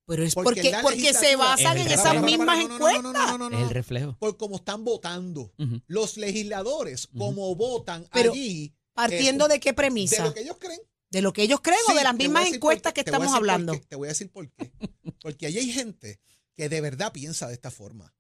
Pero 0.07 0.23
es 0.23 0.35
Porque 0.35 0.73
porque, 0.83 1.13
se 1.13 1.35
basan 1.35 1.79
en 1.79 1.89
esas 1.89 2.23
mismas 2.23 2.61
encuestas. 2.61 3.03
no, 3.03 3.13
no, 3.13 3.39
no, 3.39 3.51
no, 3.51 3.57
es 3.57 3.65
el 3.65 3.71
reflejo. 3.71 4.17
Por 4.19 4.37
cómo 4.37 4.57
están 4.57 4.85
votando. 4.85 5.53
Los 5.87 6.17
legisladores, 6.17 7.09
como 7.09 7.55
votan 7.55 8.09
Pero 8.13 8.33
allí, 8.33 8.73
Partiendo 8.95 9.47
de 9.47 9.61
qué 9.61 9.71
de 9.71 9.75
premisa. 9.75 10.25
lo 10.25 10.33
que 10.33 10.41
ellos 10.41 10.57
creen. 10.59 10.81
De 11.11 11.23
lo 11.23 11.33
que 11.33 11.43
ellos 11.43 11.61
creen 11.61 11.81
o 11.91 11.95
de 11.95 12.03
las 12.03 12.15
mismas 12.15 12.47
encuestas 12.47 12.93
qué, 12.93 13.05
que 13.05 13.11
estamos 13.11 13.33
hablando. 13.35 13.75
qué, 13.75 13.81
Te 13.81 13.97
voy 13.97 14.07
a 14.07 14.11
decir 14.11 14.31
por 14.31 14.51
qué. 14.51 14.73
Porque 15.21 15.47
allí 15.47 15.59
hay 15.59 15.71
gente 15.71 16.21
que 16.55 16.69
de 16.69 16.81
verdad 16.81 17.13
piensa 17.13 17.47
de 17.49 17.55
esta 17.55 17.71
forma. 17.71 18.15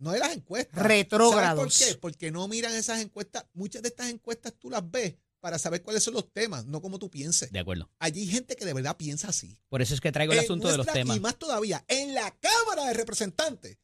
No 0.00 0.10
de 0.12 0.18
las 0.18 0.32
encuestas. 0.34 0.82
Retrógrados. 0.82 1.74
¿Sabes 1.74 1.86
por 1.86 1.94
qué? 1.94 2.00
Porque 2.00 2.30
no 2.32 2.48
miran 2.48 2.74
esas 2.74 3.00
encuestas. 3.00 3.44
Muchas 3.52 3.82
de 3.82 3.88
estas 3.88 4.08
encuestas 4.08 4.54
tú 4.58 4.70
las 4.70 4.90
ves 4.90 5.14
para 5.40 5.58
saber 5.58 5.82
cuáles 5.82 6.02
son 6.02 6.14
los 6.14 6.30
temas, 6.32 6.66
no 6.66 6.82
como 6.82 6.98
tú 6.98 7.10
pienses. 7.10 7.50
De 7.50 7.58
acuerdo. 7.58 7.90
Allí 7.98 8.20
hay 8.22 8.26
gente 8.26 8.56
que 8.56 8.64
de 8.64 8.74
verdad 8.74 8.96
piensa 8.96 9.28
así. 9.28 9.58
Por 9.68 9.80
eso 9.82 9.94
es 9.94 10.00
que 10.00 10.12
traigo 10.12 10.32
el 10.32 10.38
En 10.38 10.44
asunto 10.44 10.68
de 10.68 10.76
los 10.76 10.86
temas. 10.86 11.16
Y 11.16 11.20
más 11.20 11.36
todavía, 11.38 11.84
en 11.88 12.14
la 12.14 12.30
Cámara 12.38 12.86
de 12.86 12.94
Representantes 12.94 13.78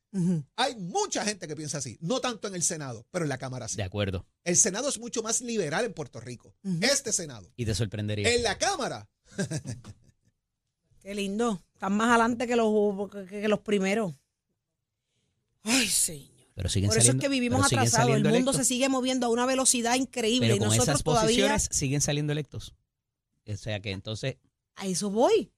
hay 0.56 0.76
mucha 0.76 1.24
gente 1.26 1.46
que 1.46 1.54
piensa 1.54 1.78
así. 1.78 1.98
No 2.00 2.20
tanto 2.20 2.48
en 2.48 2.54
el 2.54 2.62
Senado, 2.62 3.06
pero 3.10 3.26
en 3.26 3.28
la 3.28 3.36
Cámara 3.36 3.68
sí. 3.68 3.76
De 3.76 3.82
acuerdo. 3.82 4.26
El 4.44 4.56
Senado 4.56 4.88
es 4.88 4.98
mucho 4.98 5.22
más 5.22 5.42
liberal 5.42 5.84
en 5.84 5.92
Puerto 5.92 6.20
Rico. 6.20 6.54
Este 6.80 7.12
Senado. 7.12 7.52
Y 7.56 7.66
te 7.66 7.74
sorprendería. 7.74 8.32
En 8.32 8.42
la 8.42 8.56
Cámara 8.56 9.08
Qué 11.00 11.14
lindo. 11.14 11.62
Están 11.74 11.92
más 11.92 12.08
adelante 12.08 12.46
que 12.46 12.56
los, 12.56 13.10
que, 13.10 13.26
que 13.26 13.48
los 13.48 13.60
primeros. 13.60 14.14
Ay, 15.66 15.88
señor. 15.88 16.30
Pero 16.54 16.68
siguen 16.70 16.88
Por 16.88 16.98
eso 16.98 17.12
es 17.12 17.18
que 17.18 17.28
vivimos 17.28 17.66
atrasados. 17.66 18.08
El 18.16 18.22
mundo 18.22 18.30
electos. 18.30 18.56
se 18.56 18.64
sigue 18.64 18.88
moviendo 18.88 19.26
a 19.26 19.28
una 19.28 19.44
velocidad 19.44 19.94
increíble 19.96 20.46
Pero 20.46 20.56
y 20.56 20.58
con 20.58 20.68
nosotros 20.68 20.88
esas 20.88 21.02
todavía 21.02 21.26
posiciones 21.26 21.68
siguen 21.70 22.00
saliendo 22.00 22.32
electos. 22.32 22.74
O 23.46 23.56
sea 23.56 23.80
que 23.80 23.90
entonces, 23.90 24.36
a 24.76 24.86
eso 24.86 25.10
voy. 25.10 25.52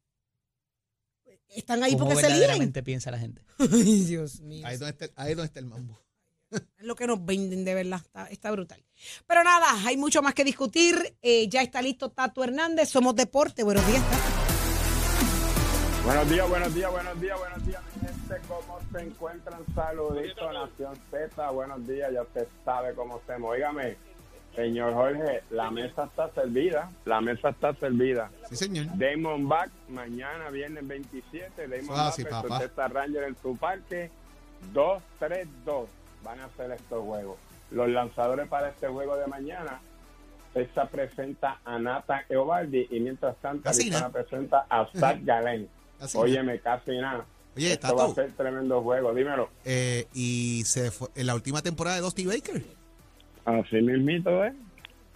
Están 1.48 1.82
ahí 1.82 1.92
¿cómo 1.92 2.06
porque 2.06 2.20
se 2.20 2.26
verdaderamente 2.26 2.82
piensa 2.82 3.10
la 3.10 3.18
gente? 3.18 3.42
Ay, 3.58 4.04
Dios 4.04 4.40
mío. 4.40 4.66
Ahí 4.66 4.74
es 4.74 4.80
donde 4.80 4.90
está, 4.90 5.22
ahí 5.22 5.34
donde 5.34 5.46
está 5.46 5.60
el 5.60 5.66
mambo. 5.66 5.98
Es 6.50 6.62
lo 6.84 6.96
que 6.96 7.06
nos 7.06 7.24
venden, 7.24 7.64
de 7.64 7.74
verdad. 7.74 8.00
Está, 8.04 8.26
está 8.26 8.50
brutal. 8.50 8.82
Pero 9.26 9.44
nada, 9.44 9.86
hay 9.86 9.96
mucho 9.96 10.22
más 10.22 10.34
que 10.34 10.44
discutir. 10.44 11.16
Eh, 11.22 11.48
ya 11.48 11.62
está 11.62 11.80
listo 11.80 12.10
Tato 12.10 12.42
Hernández. 12.42 12.88
Somos 12.88 13.14
Deporte. 13.14 13.62
Buenos 13.62 13.86
días, 13.86 14.02
Tato. 14.10 14.38
Buenos 16.04 16.30
días, 16.30 16.48
buenos 16.48 16.74
días, 16.74 16.90
buenos 16.90 17.20
días, 17.20 17.38
buenos 17.38 17.66
días, 17.66 17.82
gente. 18.28 18.46
¿Cómo 18.48 18.78
se 18.92 19.02
encuentran? 19.04 19.60
Saludito, 19.74 20.52
Nación 20.52 20.94
Z. 21.10 21.50
Buenos 21.50 21.86
días, 21.86 22.12
ya 22.12 22.22
usted 22.22 22.46
sabe 22.64 22.94
cómo 22.94 23.20
se 23.26 23.34
Óigame, 23.34 23.96
señor 24.54 24.94
Jorge, 24.94 25.42
la 25.50 25.70
mesa 25.70 26.04
está 26.04 26.30
servida. 26.30 26.90
La 27.04 27.20
mesa 27.20 27.50
está 27.50 27.74
servida. 27.74 28.30
Sí, 28.48 28.56
señor. 28.56 28.86
Damon 28.96 29.48
Back, 29.48 29.70
mañana, 29.88 30.50
viernes 30.50 30.86
27. 30.86 31.68
Damon 31.68 31.90
Ah, 31.98 32.04
Back 32.04 32.14
sí, 32.14 32.92
Ranger 32.92 33.24
en 33.24 33.36
su 33.36 33.56
parque. 33.56 34.10
2-3-2 34.74 35.86
van 36.24 36.40
a 36.40 36.48
ser 36.56 36.72
estos 36.72 37.04
juegos. 37.04 37.38
Los 37.70 37.88
lanzadores 37.88 38.48
para 38.48 38.70
este 38.70 38.88
juego 38.88 39.16
de 39.16 39.26
mañana. 39.26 39.80
Texas 40.54 40.88
presenta 40.88 41.60
a 41.64 41.78
Nathan 41.78 42.22
Eovaldi 42.28 42.88
y 42.90 43.00
mientras 43.00 43.36
tanto 43.36 43.68
Arizona 43.68 44.08
presenta 44.08 44.66
a 44.68 44.88
Zach 44.96 45.18
Gallen. 45.22 45.68
Así 46.00 46.16
Óyeme, 46.16 46.58
casi 46.58 46.96
nada. 46.96 47.24
Oye, 47.58 47.72
Esto 47.72 47.96
va 47.96 48.04
a 48.04 48.14
ser 48.14 48.32
tremendo 48.32 48.82
juego, 48.82 49.12
dímelo. 49.14 49.48
eh, 49.64 50.06
y 50.14 50.62
se 50.64 50.90
fue 50.90 51.08
en 51.14 51.26
la 51.26 51.34
última 51.34 51.60
temporada 51.62 51.96
de 51.96 52.02
Dusty 52.02 52.26
Baker. 52.26 52.62
Así 53.44 53.76
mismito, 53.82 54.44
¿eh? 54.44 54.52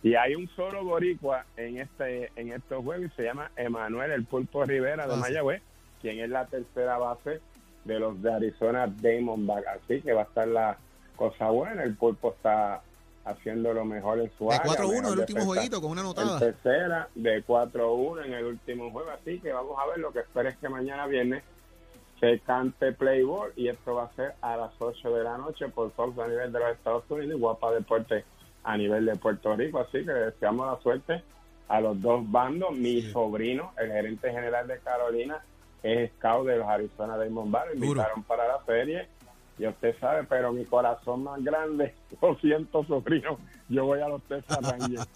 Y 0.03 0.15
hay 0.15 0.35
un 0.35 0.49
solo 0.57 0.83
boricua 0.85 1.45
en 1.57 1.79
este 1.79 2.33
en 2.35 2.53
estos 2.53 2.83
juegos 2.83 3.07
y 3.13 3.17
se 3.17 3.23
llama 3.25 3.51
Emanuel 3.57 4.11
El 4.11 4.25
Pulpo 4.25 4.65
Rivera 4.65 5.07
de 5.07 5.15
Ah. 5.15 5.17
Mayagüez, 5.17 5.63
quien 6.01 6.19
es 6.19 6.29
la 6.29 6.47
tercera 6.47 6.99
base 6.99 7.41
de 7.85 7.99
los 8.01 8.21
de 8.21 8.33
Arizona 8.33 8.87
Diamondback. 8.89 9.65
Así 9.69 10.01
que 10.01 10.13
va 10.13 10.23
a 10.23 10.25
estar 10.25 10.49
la 10.49 10.77
cosa 11.15 11.51
buena. 11.51 11.85
El 11.85 11.95
Pulpo 11.97 12.33
está 12.33 12.83
haciendo 13.25 13.73
lo 13.73 13.85
mejor 13.85 14.19
en 14.19 14.33
su 14.37 14.49
De 14.49 14.57
área. 14.57 14.73
4-1 14.73 14.79
mejor 14.89 15.13
el 15.13 15.19
último 15.21 15.39
defensa 15.39 15.45
jueguito 15.47 15.81
con 15.81 15.91
una 15.93 16.01
anotada. 16.01 16.39
tercera, 16.41 17.09
de 17.15 17.45
4-1 17.45 18.25
en 18.25 18.33
el 18.33 18.45
último 18.47 18.91
juego. 18.91 19.11
Así 19.11 19.39
que 19.39 19.53
vamos 19.53 19.77
a 19.79 19.87
ver, 19.87 19.99
lo 19.99 20.13
que 20.13 20.19
espero 20.21 20.49
es 20.49 20.57
que 20.57 20.69
mañana 20.69 21.07
viernes 21.07 21.45
se 22.23 22.39
cante 22.39 22.93
Playboy 22.93 23.51
y 23.57 23.67
esto 23.67 23.97
va 23.97 24.05
a 24.05 24.13
ser 24.15 24.35
a 24.43 24.57
las 24.57 24.71
8 24.79 25.11
de 25.13 25.25
la 25.25 25.39
noche 25.39 25.67
por 25.69 25.91
Fox 25.91 26.17
a 26.21 26.29
nivel 26.29 26.53
de 26.53 26.61
los 26.61 26.69
Estados 26.71 27.03
Unidos 27.11 27.35
y 27.37 27.41
Guapa 27.41 27.73
Deporte 27.73 28.25
a 28.63 28.77
nivel 28.77 29.07
de 29.07 29.17
Puerto 29.17 29.57
Rico. 29.57 29.81
Así 29.81 30.05
que 30.05 30.13
le 30.13 30.27
deseamos 30.31 30.69
la 30.69 30.81
suerte 30.81 31.21
a 31.67 31.81
los 31.81 32.01
dos 32.01 32.31
bandos. 32.31 32.71
Mi 32.77 33.03
Sí. 33.03 33.11
sobrino, 33.11 33.73
el 33.77 33.91
gerente 33.91 34.31
general 34.31 34.69
de 34.69 34.79
Carolina, 34.79 35.45
es 35.83 36.13
scout 36.13 36.47
de 36.47 36.59
los 36.59 36.69
Arizona 36.69 37.19
Diamondbacks. 37.19 37.75
Invitaron 37.75 38.23
para 38.23 38.47
la 38.47 38.65
serie. 38.67 39.09
Y 39.59 39.67
usted 39.67 39.97
sabe, 39.99 40.23
pero 40.29 40.53
mi 40.53 40.65
corazón 40.65 41.25
más 41.25 41.43
grande, 41.43 41.93
lo 42.23 42.37
siento, 42.37 42.85
sobrino, 42.85 43.37
yo 43.73 43.87
voy 43.87 44.01
a 44.01 44.09
los 44.09 44.23
Texas 44.25 44.59
Rangers. 44.63 45.09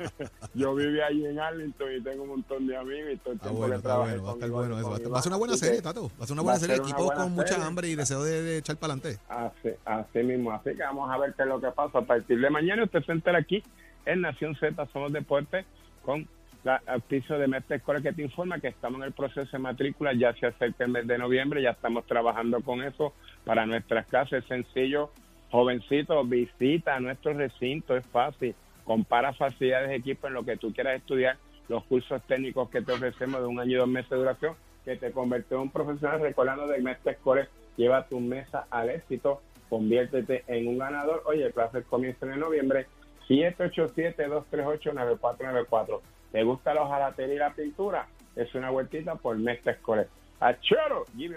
yo 0.54 0.74
viví 0.74 1.00
allí 1.00 1.26
en 1.26 1.38
Arlington 1.38 1.88
y 1.96 2.00
tengo 2.02 2.22
un 2.22 2.28
montón 2.30 2.66
de 2.66 2.76
amigos 2.76 3.12
y 3.12 3.16
todo 3.18 3.32
el 3.32 3.36
Está 3.36 3.48
tiempo 3.48 3.58
bueno, 3.58 3.76
que 3.76 3.82
trabajé 3.82 4.10
bueno, 4.18 4.24
va 4.24 4.30
a 4.30 4.34
estar 4.34 4.50
bueno 4.50 4.78
eso. 4.78 4.90
Va 4.90 4.96
a 4.96 5.10
va 5.10 5.22
ser 5.22 5.30
una 5.30 5.36
buena 5.38 5.56
serie, 5.56 5.76
que 5.76 5.82
Tato. 5.82 6.10
Va 6.18 6.24
a 6.24 6.26
ser 6.26 6.32
una 6.32 6.42
buena 6.42 6.58
serie. 6.58 6.76
ser 6.76 6.82
una 6.82 6.90
Equipo 6.90 7.04
buena 7.04 7.22
con 7.22 7.32
mucha 7.32 7.48
serie. 7.48 7.64
hambre 7.64 7.88
y 7.88 7.94
deseo 7.96 8.24
de, 8.24 8.42
de 8.42 8.58
echar 8.58 8.76
para 8.76 8.94
adelante. 8.94 9.20
Así, 9.28 9.68
así 9.84 10.18
mismo. 10.22 10.52
Así 10.52 10.70
que 10.70 10.82
vamos 10.82 11.10
a 11.10 11.18
ver 11.18 11.34
qué 11.34 11.42
es 11.42 11.48
lo 11.48 11.60
que 11.60 11.70
pasa 11.70 11.98
a 11.98 12.02
partir 12.02 12.40
de 12.40 12.50
mañana. 12.50 12.84
Usted 12.84 13.04
se 13.04 13.12
entera 13.12 13.38
aquí 13.38 13.62
en 14.06 14.22
Nación 14.22 14.56
Z, 14.56 14.88
Somos 14.92 15.12
Deportes, 15.12 15.66
con 16.04 16.26
la 16.64 16.80
auspicio 16.86 17.38
de 17.38 17.48
Mestre 17.48 17.76
Escolar 17.76 18.02
que 18.02 18.12
te 18.12 18.22
informa 18.22 18.60
que 18.60 18.68
estamos 18.68 18.98
en 19.00 19.06
el 19.06 19.12
proceso 19.12 19.48
de 19.52 19.58
matrícula. 19.58 20.12
Ya 20.14 20.34
se 20.34 20.46
acerca 20.46 20.84
el 20.84 20.90
mes 20.90 21.06
de 21.06 21.18
noviembre, 21.18 21.62
ya 21.62 21.70
estamos 21.70 22.06
trabajando 22.06 22.60
con 22.62 22.82
eso 22.82 23.12
para 23.44 23.64
nuestras 23.66 24.06
clases. 24.06 24.44
Sencillo, 24.46 25.10
jovencito, 25.50 26.24
visita 26.24 26.98
nuestro 27.00 27.34
recinto, 27.34 27.96
es 27.96 28.06
fácil. 28.06 28.54
Compara 28.84 29.32
facilidades 29.32 29.88
de 29.90 29.96
equipo 29.96 30.26
en 30.26 30.34
lo 30.34 30.44
que 30.44 30.56
tú 30.56 30.72
quieras 30.72 30.96
estudiar, 30.96 31.36
los 31.68 31.84
cursos 31.84 32.20
técnicos 32.26 32.68
que 32.70 32.82
te 32.82 32.92
ofrecemos 32.92 33.40
de 33.40 33.46
un 33.46 33.60
año 33.60 33.72
y 33.72 33.76
dos 33.76 33.88
meses 33.88 34.10
de 34.10 34.16
duración, 34.16 34.54
que 34.84 34.96
te 34.96 35.12
convirtió 35.12 35.58
en 35.58 35.64
un 35.64 35.70
profesional 35.70 36.20
recordando 36.20 36.66
de 36.66 36.80
Mestre 36.80 37.16
Core, 37.22 37.48
lleva 37.76 38.06
tu 38.06 38.18
mesa 38.20 38.66
al 38.70 38.88
éxito, 38.90 39.42
conviértete 39.68 40.44
en 40.48 40.66
un 40.66 40.78
ganador. 40.78 41.22
Oye, 41.26 41.52
clases 41.52 41.84
comienzan 41.86 42.32
en 42.32 42.40
noviembre, 42.40 42.86
787-238-9494. 43.28 46.00
¿Te 46.32 46.42
gusta 46.42 46.74
la 46.74 46.82
hojalatería 46.82 47.34
y 47.34 47.38
la 47.38 47.54
pintura? 47.54 48.08
Es 48.34 48.52
una 48.54 48.70
vueltita 48.70 49.14
por 49.16 49.38
Mestre 49.38 49.76
Core. 49.78 50.08
¡Achoro! 50.40 51.04
Give. 51.16 51.36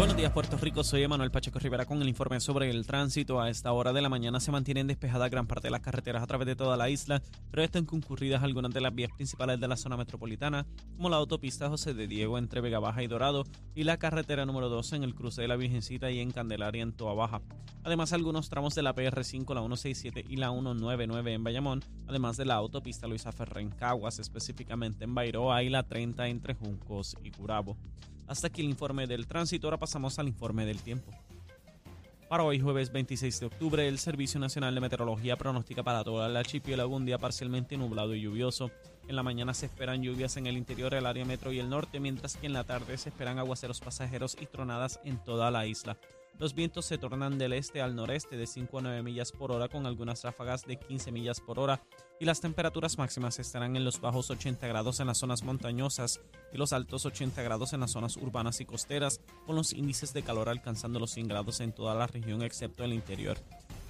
Buenos 0.00 0.16
días, 0.16 0.32
Puerto 0.32 0.56
Rico. 0.56 0.82
Soy 0.82 1.02
Emanuel 1.02 1.30
Pacheco 1.30 1.58
Rivera 1.58 1.84
con 1.84 2.00
el 2.00 2.08
informe 2.08 2.40
sobre 2.40 2.70
el 2.70 2.86
tránsito. 2.86 3.38
A 3.38 3.50
esta 3.50 3.70
hora 3.70 3.92
de 3.92 4.00
la 4.00 4.08
mañana 4.08 4.40
se 4.40 4.50
mantienen 4.50 4.86
despejadas 4.86 5.30
gran 5.30 5.46
parte 5.46 5.66
de 5.66 5.72
las 5.72 5.82
carreteras 5.82 6.22
a 6.22 6.26
través 6.26 6.46
de 6.46 6.56
toda 6.56 6.78
la 6.78 6.88
isla, 6.88 7.20
pero 7.50 7.62
están 7.62 7.84
concurridas 7.84 8.42
algunas 8.42 8.72
de 8.72 8.80
las 8.80 8.94
vías 8.94 9.10
principales 9.14 9.60
de 9.60 9.68
la 9.68 9.76
zona 9.76 9.98
metropolitana, 9.98 10.66
como 10.96 11.10
la 11.10 11.18
autopista 11.18 11.68
José 11.68 11.92
de 11.92 12.06
Diego 12.06 12.38
entre 12.38 12.62
Vega 12.62 12.78
Baja 12.78 13.02
y 13.02 13.08
Dorado 13.08 13.44
y 13.74 13.84
la 13.84 13.98
carretera 13.98 14.46
número 14.46 14.70
12 14.70 14.96
en 14.96 15.02
el 15.02 15.14
cruce 15.14 15.42
de 15.42 15.48
la 15.48 15.56
Virgencita 15.56 16.10
y 16.10 16.20
en 16.20 16.30
Candelaria 16.30 16.82
en 16.82 16.94
Toa 16.94 17.12
Baja. 17.12 17.42
Además, 17.84 18.14
algunos 18.14 18.48
tramos 18.48 18.74
de 18.74 18.80
la 18.80 18.94
PR5, 18.94 19.52
la 19.52 19.60
167 19.60 20.24
y 20.26 20.36
la 20.36 20.48
199 20.48 21.34
en 21.34 21.44
Bayamón, 21.44 21.84
además 22.08 22.38
de 22.38 22.46
la 22.46 22.54
autopista 22.54 23.06
Luisa 23.06 23.32
Ferrer 23.32 23.58
en 23.58 23.70
Caguas, 23.70 24.18
específicamente 24.18 25.04
en 25.04 25.14
Bairoa 25.14 25.62
y 25.62 25.68
la 25.68 25.82
30 25.82 26.26
entre 26.28 26.54
Juncos 26.54 27.18
y 27.22 27.32
Curabo. 27.32 27.76
Hasta 28.30 28.46
aquí 28.46 28.60
el 28.60 28.68
informe 28.68 29.08
del 29.08 29.26
tránsito, 29.26 29.66
ahora 29.66 29.78
pasamos 29.78 30.20
al 30.20 30.28
informe 30.28 30.64
del 30.64 30.80
tiempo. 30.80 31.10
Para 32.28 32.44
hoy, 32.44 32.60
jueves 32.60 32.92
26 32.92 33.40
de 33.40 33.46
octubre, 33.46 33.88
el 33.88 33.98
Servicio 33.98 34.38
Nacional 34.38 34.72
de 34.72 34.80
Meteorología 34.80 35.36
pronostica 35.36 35.82
para 35.82 36.04
toda 36.04 36.28
la 36.28 36.38
archipiélago 36.38 36.94
un 36.94 37.04
día 37.04 37.18
parcialmente 37.18 37.76
nublado 37.76 38.14
y 38.14 38.20
lluvioso. 38.20 38.70
En 39.08 39.16
la 39.16 39.24
mañana 39.24 39.52
se 39.52 39.66
esperan 39.66 40.04
lluvias 40.04 40.36
en 40.36 40.46
el 40.46 40.56
interior 40.56 40.94
del 40.94 41.06
área 41.06 41.24
metro 41.24 41.50
y 41.50 41.58
el 41.58 41.68
norte, 41.68 41.98
mientras 41.98 42.36
que 42.36 42.46
en 42.46 42.52
la 42.52 42.62
tarde 42.62 42.96
se 42.98 43.08
esperan 43.08 43.40
aguaceros 43.40 43.80
pasajeros 43.80 44.36
y 44.40 44.46
tronadas 44.46 45.00
en 45.02 45.18
toda 45.24 45.50
la 45.50 45.66
isla. 45.66 45.96
Los 46.38 46.54
vientos 46.54 46.86
se 46.86 46.96
tornan 46.96 47.38
del 47.38 47.52
este 47.52 47.82
al 47.82 47.94
noreste 47.94 48.36
de 48.36 48.46
5 48.46 48.78
a 48.78 48.82
9 48.82 49.02
millas 49.02 49.32
por 49.32 49.52
hora 49.52 49.68
con 49.68 49.86
algunas 49.86 50.24
ráfagas 50.24 50.64
de 50.64 50.78
15 50.78 51.12
millas 51.12 51.40
por 51.40 51.58
hora 51.58 51.82
y 52.18 52.24
las 52.24 52.40
temperaturas 52.40 52.96
máximas 52.96 53.38
estarán 53.38 53.76
en 53.76 53.84
los 53.84 54.00
bajos 54.00 54.30
80 54.30 54.66
grados 54.66 55.00
en 55.00 55.06
las 55.06 55.18
zonas 55.18 55.42
montañosas 55.42 56.20
y 56.52 56.58
los 56.58 56.72
altos 56.72 57.04
80 57.04 57.42
grados 57.42 57.72
en 57.72 57.80
las 57.80 57.90
zonas 57.90 58.16
urbanas 58.16 58.60
y 58.60 58.64
costeras 58.64 59.20
con 59.46 59.56
los 59.56 59.72
índices 59.72 60.12
de 60.14 60.22
calor 60.22 60.48
alcanzando 60.48 60.98
los 60.98 61.10
100 61.10 61.28
grados 61.28 61.60
en 61.60 61.72
toda 61.72 61.94
la 61.94 62.06
región 62.06 62.42
excepto 62.42 62.84
el 62.84 62.94
interior. 62.94 63.36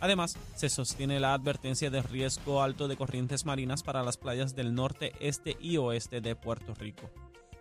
Además, 0.01 0.37
se 0.57 0.71
sostiene 0.71 1.21
la 1.21 1.35
advertencia 1.35 1.91
de 1.91 2.03
riesgo 2.03 2.63
alto 2.63 2.89
de 2.89 2.97
corrientes 2.97 3.45
marinas 3.45 3.83
para 3.83 4.03
las 4.03 4.17
playas 4.17 4.57
del 4.57 4.75
norte, 4.75 5.13
este 5.21 5.57
y 5.61 5.77
oeste 5.77 6.21
de 6.21 6.35
Puerto 6.35 6.75
Rico. 6.75 7.11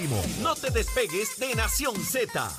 Próximo, 0.00 0.22
no 0.42 0.54
te 0.54 0.70
despegues 0.70 1.28
de 1.38 1.54
Nación 1.54 1.94
Z. 2.02 2.50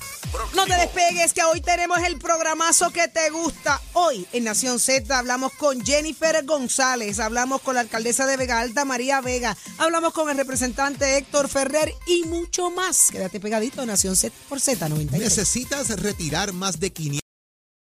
No 0.54 0.64
te 0.64 0.74
despegues, 0.74 1.32
que 1.32 1.42
hoy 1.42 1.60
tenemos 1.60 1.98
el 2.00 2.18
programazo 2.18 2.90
que 2.90 3.08
te 3.08 3.30
gusta. 3.30 3.80
Hoy 3.94 4.26
en 4.32 4.44
Nación 4.44 4.78
Z 4.78 5.18
hablamos 5.18 5.52
con 5.54 5.84
Jennifer 5.84 6.44
González, 6.44 7.18
hablamos 7.18 7.60
con 7.62 7.74
la 7.74 7.80
alcaldesa 7.80 8.26
de 8.26 8.36
Vega 8.36 8.60
Alta, 8.60 8.84
María 8.84 9.20
Vega, 9.20 9.56
hablamos 9.78 10.12
con 10.12 10.30
el 10.30 10.36
representante 10.36 11.16
Héctor 11.16 11.48
Ferrer 11.48 11.92
y 12.06 12.24
mucho 12.24 12.70
más. 12.70 13.10
Quédate 13.10 13.40
pegadito, 13.40 13.84
Nación 13.84 14.14
Z 14.14 14.34
por 14.48 14.60
Z93. 14.60 15.10
Necesitas 15.10 15.88
retirar 16.00 16.52
más 16.52 16.78
de 16.78 16.92
500 16.92 17.22